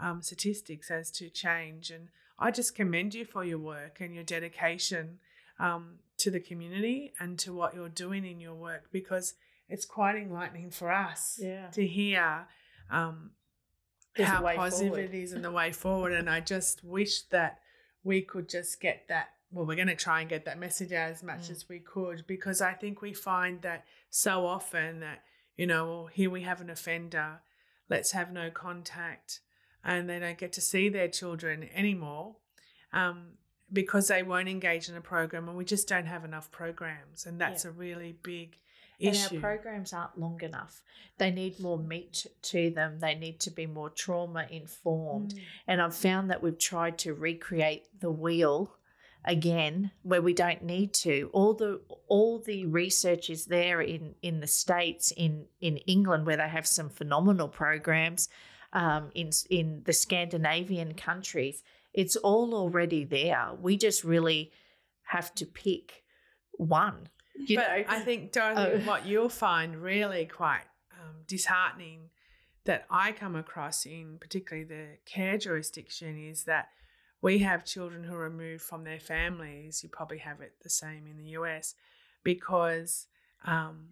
um, 0.00 0.22
statistics 0.22 0.90
as 0.90 1.10
to 1.12 1.28
change. 1.28 1.90
And 1.90 2.08
I 2.38 2.50
just 2.50 2.74
commend 2.74 3.14
you 3.14 3.26
for 3.26 3.44
your 3.44 3.58
work 3.58 4.00
and 4.00 4.14
your 4.14 4.24
dedication 4.24 5.18
um, 5.60 5.96
to 6.16 6.30
the 6.30 6.40
community 6.40 7.12
and 7.20 7.38
to 7.40 7.52
what 7.52 7.74
you're 7.74 7.90
doing 7.90 8.24
in 8.24 8.40
your 8.40 8.54
work 8.54 8.84
because 8.90 9.34
it's 9.68 9.84
quite 9.84 10.16
enlightening 10.16 10.70
for 10.70 10.92
us 10.92 11.38
Yeah. 11.40 11.68
to 11.70 11.86
hear 11.86 12.46
um, 12.90 13.30
how 14.16 14.42
positive 14.54 14.88
forward. 14.92 15.04
it 15.04 15.14
is 15.14 15.32
and 15.32 15.44
the 15.44 15.50
way 15.50 15.72
forward. 15.72 16.12
And 16.12 16.28
I 16.28 16.40
just 16.40 16.84
wish 16.84 17.22
that 17.30 17.60
we 18.02 18.22
could 18.22 18.48
just 18.48 18.80
get 18.80 19.08
that. 19.08 19.28
Well, 19.50 19.66
we're 19.66 19.76
going 19.76 19.88
to 19.88 19.96
try 19.96 20.20
and 20.20 20.28
get 20.28 20.44
that 20.44 20.58
message 20.58 20.92
out 20.92 21.10
as 21.10 21.22
much 21.22 21.48
Mm. 21.48 21.50
as 21.50 21.68
we 21.68 21.78
could 21.80 22.26
because 22.26 22.60
I 22.60 22.72
think 22.74 23.00
we 23.00 23.12
find 23.14 23.62
that 23.62 23.84
so 24.10 24.46
often 24.46 25.00
that, 25.00 25.22
you 25.56 25.66
know, 25.66 25.86
well, 25.86 26.06
here 26.06 26.28
we 26.30 26.42
have 26.42 26.60
an 26.60 26.70
offender, 26.70 27.40
let's 27.88 28.12
have 28.12 28.32
no 28.32 28.50
contact, 28.50 29.40
and 29.82 30.08
they 30.10 30.18
don't 30.18 30.38
get 30.38 30.52
to 30.54 30.60
see 30.60 30.88
their 30.88 31.08
children 31.08 31.68
anymore 31.74 32.36
um, 32.92 33.38
because 33.72 34.08
they 34.08 34.22
won't 34.22 34.48
engage 34.48 34.88
in 34.88 34.96
a 34.96 35.00
program 35.00 35.48
and 35.48 35.56
we 35.56 35.64
just 35.64 35.88
don't 35.88 36.06
have 36.06 36.24
enough 36.24 36.50
programs. 36.50 37.24
And 37.26 37.40
that's 37.40 37.64
Yeah. 37.64 37.70
a 37.70 37.74
really 37.74 38.12
big 38.12 38.58
And 39.00 39.16
our 39.16 39.40
programs 39.40 39.92
aren't 39.92 40.18
long 40.18 40.40
enough. 40.42 40.82
They 41.18 41.30
need 41.30 41.60
more 41.60 41.78
meat 41.78 42.26
to 42.42 42.70
them. 42.70 43.00
They 43.00 43.14
need 43.14 43.40
to 43.40 43.50
be 43.50 43.66
more 43.66 43.90
trauma 43.90 44.46
informed. 44.50 45.34
Mm. 45.34 45.40
And 45.66 45.82
I've 45.82 45.94
found 45.94 46.30
that 46.30 46.42
we've 46.42 46.58
tried 46.58 46.98
to 46.98 47.14
recreate 47.14 47.86
the 48.00 48.10
wheel 48.10 48.76
again 49.24 49.90
where 50.02 50.22
we 50.22 50.34
don't 50.34 50.62
need 50.62 50.92
to. 50.92 51.30
All 51.32 51.54
the 51.54 51.80
all 52.08 52.38
the 52.38 52.66
research 52.66 53.30
is 53.30 53.46
there 53.46 53.80
in 53.80 54.14
in 54.22 54.40
the 54.40 54.46
states 54.46 55.12
in 55.16 55.46
in 55.60 55.78
England 55.78 56.26
where 56.26 56.36
they 56.36 56.48
have 56.48 56.66
some 56.66 56.90
phenomenal 56.90 57.48
programs. 57.48 58.28
Um, 58.72 59.12
in 59.14 59.30
in 59.50 59.82
the 59.84 59.92
Scandinavian 59.92 60.94
countries, 60.94 61.62
it's 61.92 62.16
all 62.16 62.54
already 62.54 63.04
there. 63.04 63.50
We 63.60 63.76
just 63.76 64.02
really 64.02 64.50
have 65.04 65.32
to 65.36 65.46
pick 65.46 66.02
one. 66.52 67.08
You 67.36 67.56
but 67.58 67.68
know, 67.68 67.84
I 67.88 68.00
think, 68.00 68.32
Dorothy, 68.32 68.60
Oh. 68.60 68.78
what 68.88 69.06
you'll 69.06 69.28
find 69.28 69.76
really 69.82 70.24
quite 70.26 70.64
um, 70.92 71.22
disheartening 71.26 72.10
that 72.64 72.86
I 72.90 73.12
come 73.12 73.36
across 73.36 73.84
in 73.84 74.18
particularly 74.18 74.64
the 74.66 74.86
care 75.04 75.36
jurisdiction 75.36 76.16
is 76.16 76.44
that 76.44 76.68
we 77.20 77.38
have 77.38 77.64
children 77.64 78.04
who 78.04 78.14
are 78.14 78.18
removed 78.30 78.62
from 78.62 78.84
their 78.84 79.00
families. 79.00 79.82
You 79.82 79.88
probably 79.88 80.18
have 80.18 80.40
it 80.40 80.54
the 80.62 80.70
same 80.70 81.06
in 81.06 81.16
the 81.18 81.30
US 81.38 81.74
because 82.22 83.06
um, 83.44 83.88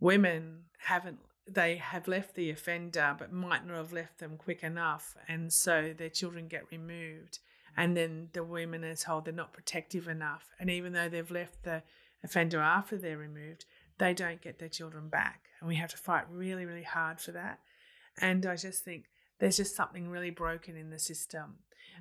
women 0.00 0.64
haven't. 0.78 1.18
They 1.46 1.76
have 1.76 2.08
left 2.08 2.36
the 2.36 2.48
offender, 2.50 3.14
but 3.18 3.30
might 3.30 3.66
not 3.66 3.76
have 3.76 3.92
left 3.92 4.18
them 4.18 4.38
quick 4.38 4.62
enough, 4.62 5.14
and 5.28 5.52
so 5.52 5.92
their 5.96 6.08
children 6.08 6.48
get 6.48 6.64
removed. 6.70 7.38
And 7.76 7.94
then 7.96 8.28
the 8.32 8.44
women 8.44 8.82
are 8.84 8.94
told 8.94 9.24
they're 9.26 9.34
not 9.34 9.52
protective 9.52 10.08
enough, 10.08 10.50
and 10.58 10.70
even 10.70 10.94
though 10.94 11.08
they've 11.10 11.30
left 11.30 11.64
the 11.64 11.82
offender 12.24 12.60
after 12.60 12.96
they're 12.96 13.18
removed, 13.18 13.66
they 13.98 14.14
don't 14.14 14.42
get 14.42 14.58
their 14.58 14.68
children 14.68 15.08
back. 15.08 15.48
And 15.60 15.68
we 15.68 15.76
have 15.76 15.90
to 15.90 15.96
fight 15.96 16.24
really, 16.30 16.64
really 16.64 16.82
hard 16.82 17.20
for 17.20 17.32
that. 17.32 17.60
And 18.20 18.46
I 18.46 18.56
just 18.56 18.84
think 18.84 19.04
there's 19.38 19.56
just 19.56 19.76
something 19.76 20.08
really 20.08 20.30
broken 20.30 20.76
in 20.76 20.90
the 20.90 20.98
system. 20.98 21.56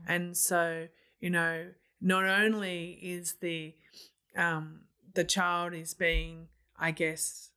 And 0.08 0.36
so, 0.36 0.88
you 1.20 1.30
know, 1.30 1.68
not 2.02 2.26
only 2.26 3.00
is 3.02 3.36
the 3.42 3.76
um, 4.36 4.82
the 5.14 5.24
child 5.24 5.74
is 5.74 5.94
being, 5.94 6.48
I 6.78 6.92
guess, 6.92 7.52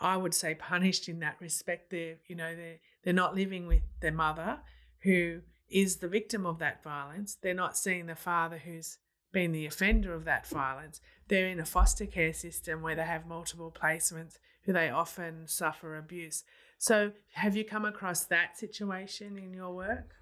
I 0.00 0.16
would 0.16 0.34
say 0.34 0.54
punished 0.54 1.08
in 1.08 1.20
that 1.20 1.36
respect. 1.40 1.90
They're, 1.90 2.16
you 2.26 2.36
know, 2.36 2.54
they're 2.54 2.78
they're 3.02 3.12
not 3.12 3.34
living 3.34 3.66
with 3.66 3.82
their 4.00 4.12
mother, 4.12 4.60
who 5.00 5.40
is 5.68 5.96
the 5.96 6.08
victim 6.08 6.46
of 6.46 6.58
that 6.58 6.82
violence. 6.82 7.36
They're 7.40 7.54
not 7.54 7.76
seeing 7.76 8.06
the 8.06 8.14
father 8.14 8.58
who's 8.58 8.98
been 9.32 9.52
the 9.52 9.66
offender 9.66 10.14
of 10.14 10.24
that 10.24 10.46
violence. 10.46 11.00
They're 11.28 11.48
in 11.48 11.60
a 11.60 11.64
foster 11.64 12.06
care 12.06 12.32
system 12.32 12.82
where 12.82 12.94
they 12.94 13.04
have 13.04 13.26
multiple 13.26 13.74
placements, 13.74 14.38
who 14.62 14.72
they 14.72 14.88
often 14.88 15.46
suffer 15.46 15.96
abuse. 15.96 16.44
So, 16.78 17.12
have 17.34 17.56
you 17.56 17.64
come 17.64 17.84
across 17.84 18.24
that 18.24 18.56
situation 18.56 19.36
in 19.36 19.52
your 19.52 19.74
work? 19.74 20.14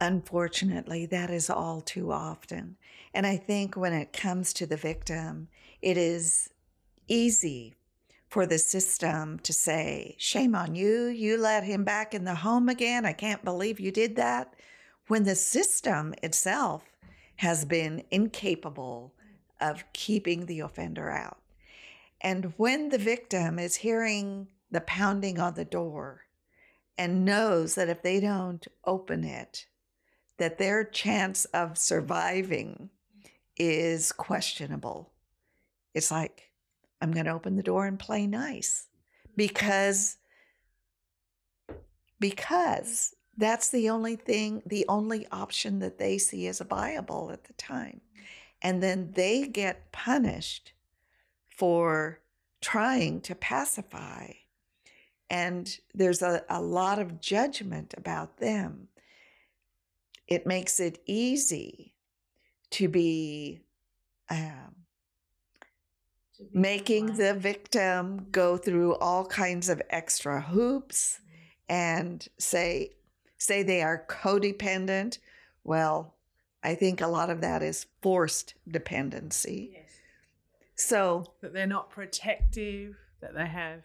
Unfortunately, 0.00 1.06
that 1.06 1.30
is 1.30 1.48
all 1.48 1.80
too 1.80 2.10
often. 2.10 2.76
And 3.14 3.26
I 3.26 3.36
think 3.36 3.76
when 3.76 3.92
it 3.92 4.12
comes 4.12 4.52
to 4.54 4.66
the 4.66 4.76
victim, 4.76 5.48
it 5.80 5.96
is 5.96 6.50
easy 7.06 7.76
for 8.28 8.46
the 8.46 8.58
system 8.58 9.38
to 9.40 9.52
say, 9.52 10.16
Shame 10.18 10.54
on 10.54 10.74
you. 10.74 11.06
You 11.06 11.36
let 11.36 11.64
him 11.64 11.84
back 11.84 12.14
in 12.14 12.24
the 12.24 12.34
home 12.34 12.68
again. 12.68 13.06
I 13.06 13.12
can't 13.12 13.44
believe 13.44 13.78
you 13.78 13.92
did 13.92 14.16
that. 14.16 14.54
When 15.06 15.24
the 15.24 15.34
system 15.36 16.14
itself 16.22 16.82
has 17.36 17.64
been 17.64 18.04
incapable 18.10 19.14
of 19.60 19.84
keeping 19.92 20.46
the 20.46 20.60
offender 20.60 21.10
out. 21.10 21.38
And 22.20 22.52
when 22.56 22.90
the 22.90 22.98
victim 22.98 23.58
is 23.58 23.76
hearing 23.76 24.48
the 24.70 24.80
pounding 24.80 25.38
on 25.38 25.54
the 25.54 25.64
door 25.64 26.22
and 26.96 27.24
knows 27.24 27.74
that 27.74 27.88
if 27.88 28.02
they 28.02 28.20
don't 28.20 28.66
open 28.84 29.24
it, 29.24 29.66
that 30.38 30.58
their 30.58 30.84
chance 30.84 31.44
of 31.46 31.78
surviving 31.78 32.90
is 33.56 34.12
questionable. 34.12 35.10
It's 35.94 36.10
like, 36.10 36.52
I'm 37.00 37.12
going 37.12 37.26
to 37.26 37.32
open 37.32 37.56
the 37.56 37.62
door 37.62 37.86
and 37.86 37.98
play 37.98 38.26
nice 38.26 38.86
because 39.36 40.16
because 42.20 43.14
that's 43.42 43.70
the 43.70 43.88
only 43.88 44.16
thing, 44.16 44.62
the 44.66 44.84
only 44.88 45.26
option 45.32 45.78
that 45.80 45.98
they 45.98 46.18
see 46.18 46.46
as 46.46 46.60
viable 46.60 47.30
at 47.32 47.44
the 47.44 47.52
time. 47.54 48.00
And 48.62 48.82
then 48.82 49.12
they 49.14 49.46
get 49.48 49.90
punished 49.92 50.72
for 51.48 52.20
trying 52.60 53.20
to 53.22 53.34
pacify. 53.34 54.32
And 55.28 55.76
there's 55.94 56.22
a, 56.22 56.44
a 56.48 56.60
lot 56.60 56.98
of 56.98 57.20
judgment 57.20 57.94
about 57.96 58.38
them 58.38 58.88
it 60.32 60.46
makes 60.46 60.80
it 60.80 60.98
easy 61.06 61.92
to 62.70 62.88
be 62.88 63.60
um, 64.30 64.74
making 66.54 67.06
the 67.16 67.34
victim 67.34 68.28
go 68.30 68.56
through 68.56 68.94
all 68.96 69.26
kinds 69.26 69.68
of 69.68 69.82
extra 69.90 70.40
hoops 70.40 71.20
and 71.68 72.26
say 72.38 72.92
say 73.42 73.62
they 73.62 73.82
are 73.82 74.04
codependent 74.08 75.18
well 75.64 76.14
i 76.62 76.74
think 76.74 77.00
a 77.00 77.06
lot 77.06 77.30
of 77.30 77.40
that 77.40 77.62
is 77.62 77.86
forced 78.02 78.54
dependency. 78.68 79.78
So 80.74 81.26
That 81.40 81.52
they're 81.52 81.66
not 81.66 81.90
protective, 81.90 82.96
that 83.20 83.34
they 83.34 83.46
have 83.46 83.84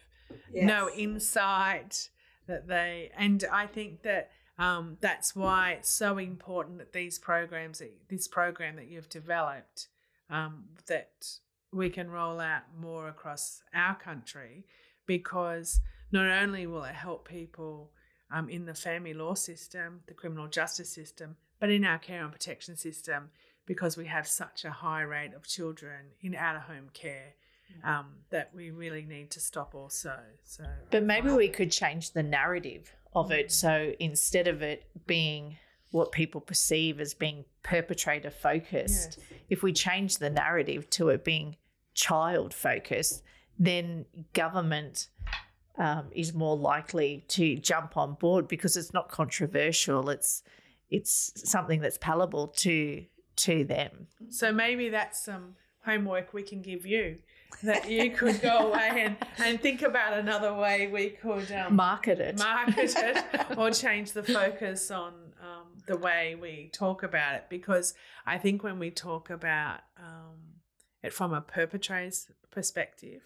no 0.52 0.90
insight, 0.90 2.10
that 2.48 2.68
they, 2.68 3.12
and 3.16 3.44
I 3.52 3.68
think 3.68 4.02
that 4.04 4.32
um, 4.58 4.98
that's 5.00 5.36
why 5.36 5.74
it's 5.74 5.92
so 5.92 6.18
important 6.18 6.80
that 6.80 6.94
these 6.94 7.20
programs, 7.20 7.82
this 8.10 8.28
program 8.28 8.76
that 8.78 8.88
you've 8.88 9.10
developed, 9.10 9.90
um, 10.30 10.66
that 10.88 11.28
we 11.72 11.90
can 11.90 12.10
roll 12.10 12.40
out 12.40 12.64
more 12.80 13.08
across 13.10 13.62
our 13.74 13.96
country, 13.96 14.66
because 15.06 15.80
not 16.12 16.26
only 16.26 16.66
will 16.66 16.84
it 16.84 16.96
help 16.96 17.28
people 17.28 17.92
um, 18.32 18.50
in 18.50 18.66
the 18.66 18.74
family 18.74 19.14
law 19.14 19.34
system, 19.34 20.02
the 20.08 20.14
criminal 20.14 20.48
justice 20.48 20.90
system, 20.90 21.36
but 21.60 21.70
in 21.70 21.86
our 21.86 21.98
care 21.98 22.24
and 22.24 22.32
protection 22.32 22.76
system, 22.76 23.30
because 23.66 23.98
we 23.98 24.06
have 24.06 24.28
such 24.28 24.66
a 24.66 24.72
high 24.72 25.02
rate 25.02 25.34
of 25.34 25.48
children 25.48 26.12
in 26.22 26.36
out 26.36 26.56
of 26.56 26.64
home 26.64 26.90
care 26.94 27.34
um, 27.84 28.06
that 28.30 28.52
we 28.56 28.72
really 28.72 29.04
need 29.04 29.32
to 29.32 29.40
stop 29.40 29.76
also. 29.76 30.18
So, 30.44 30.64
But 30.90 31.04
maybe 31.04 31.32
we 31.32 31.50
could 31.50 31.72
change 31.72 32.12
the 32.12 32.24
narrative 32.24 32.92
of 33.16 33.32
it. 33.32 33.52
So 33.52 33.94
instead 34.00 34.48
of 34.48 34.62
it 34.62 34.86
being 35.06 35.58
what 35.92 36.12
people 36.12 36.42
perceive 36.42 37.00
as 37.00 37.14
being 37.14 37.46
perpetrator 37.64 38.32
focused, 38.32 39.20
if 39.50 39.64
we 39.64 39.74
change 39.74 40.18
the 40.18 40.30
narrative 40.30 40.90
to 40.92 41.10
it 41.10 41.24
being 41.24 41.58
child 41.94 42.54
focused, 42.54 43.24
then 43.60 44.06
government 44.34 45.08
um, 45.78 46.08
is 46.12 46.34
more 46.34 46.58
likely 46.58 47.24
to 47.30 47.56
jump 47.58 47.98
on 47.98 48.16
board 48.16 48.48
because 48.48 48.76
it's 48.78 48.94
not 48.94 49.10
controversial. 49.10 50.10
It's 50.10 50.44
it's 50.90 51.34
something 51.50 51.82
that's 51.82 51.98
palatable 51.98 52.48
to 52.48 53.06
to 53.38 53.64
them. 53.64 54.08
So 54.30 54.52
maybe 54.52 54.90
that's 54.90 55.24
some 55.24 55.56
homework 55.86 56.34
we 56.34 56.44
can 56.44 56.62
give 56.62 56.86
you 56.86 57.18
that 57.64 57.90
you 57.90 58.12
could 58.12 58.42
go 58.42 58.58
away 58.72 59.04
and, 59.06 59.16
and 59.38 59.62
think 59.62 59.82
about 59.82 60.14
another 60.14 60.54
way 60.54 60.88
we 60.88 61.10
could 61.10 61.52
um, 61.52 61.76
Market 61.76 62.20
it. 62.20 62.38
market 62.38 62.94
it 62.98 63.58
or 63.58 63.72
change 63.72 64.12
the 64.12 64.24
focus 64.24 64.92
on 64.92 65.14
um, 65.42 65.68
the 65.88 65.98
way 65.98 66.36
we 66.36 66.70
talk 66.74 67.04
about 67.04 67.36
it 67.36 67.46
because 67.50 67.94
I 68.26 68.38
think 68.38 68.64
when 68.64 68.80
we 68.80 68.92
talk 68.92 69.30
about 69.30 69.80
um, 69.98 70.58
it 71.02 71.14
from 71.14 71.34
a 71.34 71.42
perpetrator's 71.42 72.28
perspective, 72.52 73.22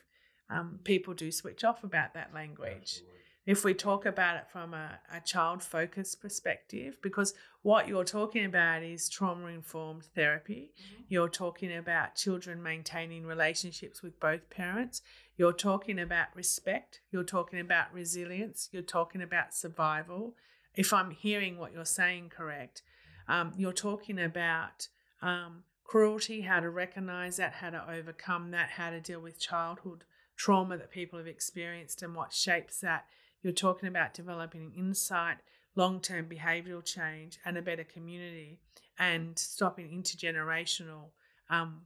um, 0.51 0.79
people 0.83 1.13
do 1.13 1.31
switch 1.31 1.63
off 1.63 1.83
about 1.83 2.13
that 2.13 2.33
language. 2.33 3.01
If 3.45 3.65
we 3.65 3.73
talk 3.73 4.05
about 4.05 4.35
it 4.37 4.43
from 4.51 4.75
a, 4.75 4.99
a 5.11 5.19
child 5.19 5.63
focused 5.63 6.21
perspective, 6.21 6.97
because 7.01 7.33
what 7.63 7.87
you're 7.87 8.03
talking 8.03 8.45
about 8.45 8.83
is 8.83 9.09
trauma 9.09 9.47
informed 9.47 10.03
therapy, 10.13 10.73
you're 11.07 11.29
talking 11.29 11.75
about 11.75 12.15
children 12.15 12.61
maintaining 12.61 13.25
relationships 13.25 14.03
with 14.03 14.19
both 14.19 14.47
parents, 14.51 15.01
you're 15.37 15.53
talking 15.53 15.99
about 15.99 16.27
respect, 16.35 17.01
you're 17.11 17.23
talking 17.23 17.59
about 17.59 17.91
resilience, 17.91 18.69
you're 18.71 18.83
talking 18.83 19.23
about 19.23 19.55
survival. 19.55 20.35
If 20.75 20.93
I'm 20.93 21.09
hearing 21.09 21.57
what 21.57 21.73
you're 21.73 21.83
saying 21.83 22.29
correct, 22.29 22.83
um, 23.27 23.53
you're 23.57 23.73
talking 23.73 24.19
about 24.19 24.87
um, 25.23 25.63
cruelty, 25.83 26.41
how 26.41 26.59
to 26.59 26.69
recognize 26.69 27.37
that, 27.37 27.53
how 27.53 27.71
to 27.71 27.91
overcome 27.91 28.51
that, 28.51 28.69
how 28.69 28.91
to 28.91 29.01
deal 29.01 29.19
with 29.19 29.39
childhood 29.39 30.03
trauma 30.35 30.77
that 30.77 30.91
people 30.91 31.17
have 31.19 31.27
experienced 31.27 32.01
and 32.01 32.15
what 32.15 32.33
shapes 32.33 32.79
that. 32.81 33.05
You're 33.43 33.53
talking 33.53 33.87
about 33.87 34.13
developing 34.13 34.71
insight, 34.77 35.37
long 35.75 35.99
term 35.99 36.27
behavioral 36.27 36.83
change, 36.85 37.39
and 37.45 37.57
a 37.57 37.61
better 37.61 37.83
community, 37.83 38.59
and 38.99 39.37
stopping 39.37 39.89
intergenerational 39.89 41.09
um, 41.49 41.81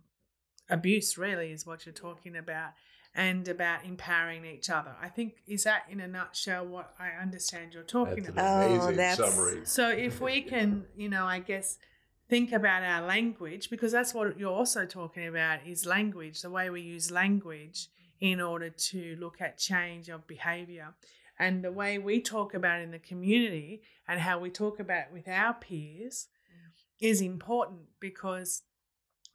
abuse, 0.70 1.18
really, 1.18 1.52
is 1.52 1.66
what 1.66 1.86
you're 1.86 1.94
talking 1.94 2.36
about, 2.36 2.72
and 3.14 3.48
about 3.48 3.86
empowering 3.86 4.46
each 4.46 4.70
other. 4.70 4.94
I 5.02 5.08
think, 5.08 5.36
is 5.48 5.64
that 5.64 5.84
in 5.90 6.02
a 6.02 6.08
nutshell 6.08 6.66
what 6.66 6.94
I 7.00 7.10
understand 7.22 7.74
you're 7.74 7.84
talking 7.84 8.24
That's 8.24 8.28
an 8.30 8.34
about? 8.38 8.64
Oh, 8.64 8.74
amazing 8.76 8.96
that's- 8.98 9.36
summary. 9.36 9.62
So 9.66 9.90
if 9.90 10.20
we 10.20 10.42
can, 10.54 10.86
you 10.98 11.08
know, 11.10 11.26
I 11.26 11.40
guess 11.40 11.78
think 12.28 12.52
about 12.52 12.84
our 12.84 13.06
language 13.06 13.70
because 13.70 13.92
that's 13.92 14.14
what 14.14 14.38
you're 14.38 14.52
also 14.52 14.86
talking 14.86 15.28
about 15.28 15.60
is 15.66 15.86
language, 15.86 16.42
the 16.42 16.50
way 16.50 16.70
we 16.70 16.82
use 16.82 17.12
language 17.12 17.88
in 18.20 18.42
order 18.42 18.70
to 18.70 19.18
look 19.20 19.42
at 19.42 19.58
change 19.58 20.10
of 20.10 20.28
behavior. 20.28 20.94
And 21.38 21.64
the 21.64 21.72
way 21.72 21.98
we 21.98 22.22
talk 22.22 22.54
about 22.54 22.80
it 22.80 22.84
in 22.84 22.92
the 22.92 23.00
community 23.00 23.82
and 24.08 24.20
how 24.20 24.40
we 24.40 24.50
talk 24.50 24.80
about 24.80 25.08
it 25.08 25.14
with 25.14 25.28
our 25.28 25.54
peers 25.54 26.28
is 27.00 27.22
important 27.22 27.82
because 28.00 28.64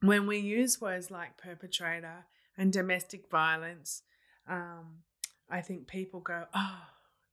when 0.02 0.26
we 0.26 0.38
use 0.38 0.80
words 0.80 1.10
like 1.10 1.36
perpetrator 1.36 2.24
and 2.56 2.72
domestic 2.72 3.30
violence, 3.30 4.02
um, 4.48 5.02
I 5.50 5.60
think 5.60 5.86
people 5.86 6.20
go, 6.20 6.46
"Oh, 6.54 6.82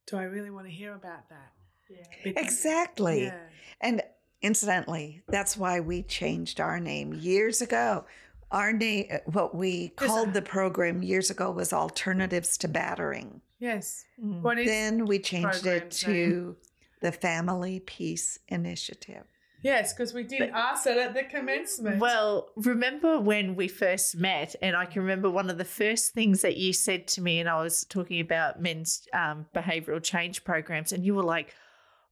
do 0.06 0.16
I 0.16 0.24
really 0.24 0.50
want 0.50 0.66
to 0.66 0.72
hear 0.72 0.94
about 0.94 1.28
that?" 1.30 1.52
Yeah, 1.88 2.32
Exactly. 2.36 3.24
Yeah. 3.24 3.40
And 3.80 4.02
incidentally, 4.42 5.22
that's 5.28 5.56
why 5.56 5.80
we 5.80 6.02
changed 6.02 6.60
our 6.60 6.78
name 6.78 7.14
years 7.14 7.62
ago. 7.62 8.04
Our 8.50 8.72
name, 8.72 9.20
what 9.26 9.54
we 9.54 9.88
called 9.88 10.28
uh, 10.28 10.32
the 10.32 10.42
program 10.42 11.02
years 11.02 11.30
ago 11.30 11.50
was 11.50 11.72
Alternatives 11.72 12.56
to 12.58 12.68
Battering. 12.68 13.42
Yes. 13.58 14.04
Mm. 14.22 14.42
What 14.42 14.58
is 14.58 14.66
Then 14.66 15.04
we 15.06 15.18
changed 15.18 15.66
it 15.66 15.80
program's 15.80 16.00
to 16.00 16.56
the 17.00 17.12
Family 17.12 17.80
Peace 17.80 18.38
Initiative. 18.48 19.24
yes, 19.62 19.92
because 19.92 20.14
we 20.14 20.22
did 20.22 20.50
ask 20.50 20.86
it 20.86 20.96
at 20.96 21.14
the 21.14 21.24
commencement. 21.24 21.98
Well, 21.98 22.48
remember 22.56 23.20
when 23.20 23.54
we 23.54 23.68
first 23.68 24.16
met, 24.16 24.54
and 24.62 24.74
I 24.74 24.86
can 24.86 25.02
remember 25.02 25.28
one 25.30 25.50
of 25.50 25.58
the 25.58 25.64
first 25.64 26.14
things 26.14 26.42
that 26.42 26.56
you 26.56 26.72
said 26.72 27.06
to 27.08 27.20
me, 27.20 27.40
and 27.40 27.48
I 27.48 27.62
was 27.62 27.84
talking 27.84 28.20
about 28.20 28.62
men's 28.62 29.06
um, 29.12 29.46
behavioral 29.54 30.02
change 30.02 30.44
programs, 30.44 30.92
and 30.92 31.04
you 31.04 31.14
were 31.14 31.22
like, 31.22 31.54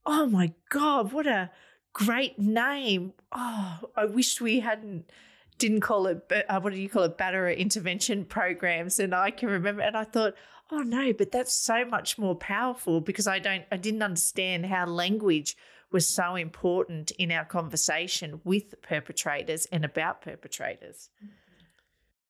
"Oh 0.04 0.26
my 0.26 0.52
god, 0.68 1.12
what 1.12 1.26
a 1.26 1.50
great 1.92 2.38
name! 2.38 3.12
Oh, 3.32 3.78
I 3.96 4.04
wish 4.04 4.40
we 4.40 4.60
hadn't." 4.60 5.10
Didn't 5.58 5.80
call 5.80 6.06
it, 6.06 6.30
uh, 6.48 6.60
what 6.60 6.72
do 6.72 6.80
you 6.80 6.88
call 6.88 7.04
it, 7.04 7.16
batterer 7.16 7.56
intervention 7.56 8.24
programs. 8.24 8.98
And 8.98 9.14
I 9.14 9.30
can 9.30 9.48
remember, 9.48 9.82
and 9.82 9.96
I 9.96 10.04
thought, 10.04 10.34
oh 10.70 10.80
no, 10.80 11.12
but 11.12 11.32
that's 11.32 11.54
so 11.54 11.84
much 11.84 12.18
more 12.18 12.34
powerful 12.34 13.00
because 13.00 13.26
I 13.26 13.38
don't, 13.38 13.64
I 13.70 13.76
didn't 13.76 14.02
understand 14.02 14.66
how 14.66 14.86
language 14.86 15.56
was 15.92 16.08
so 16.08 16.34
important 16.34 17.12
in 17.12 17.30
our 17.30 17.44
conversation 17.44 18.40
with 18.44 18.80
perpetrators 18.82 19.66
and 19.72 19.84
about 19.84 20.20
perpetrators. 20.20 21.10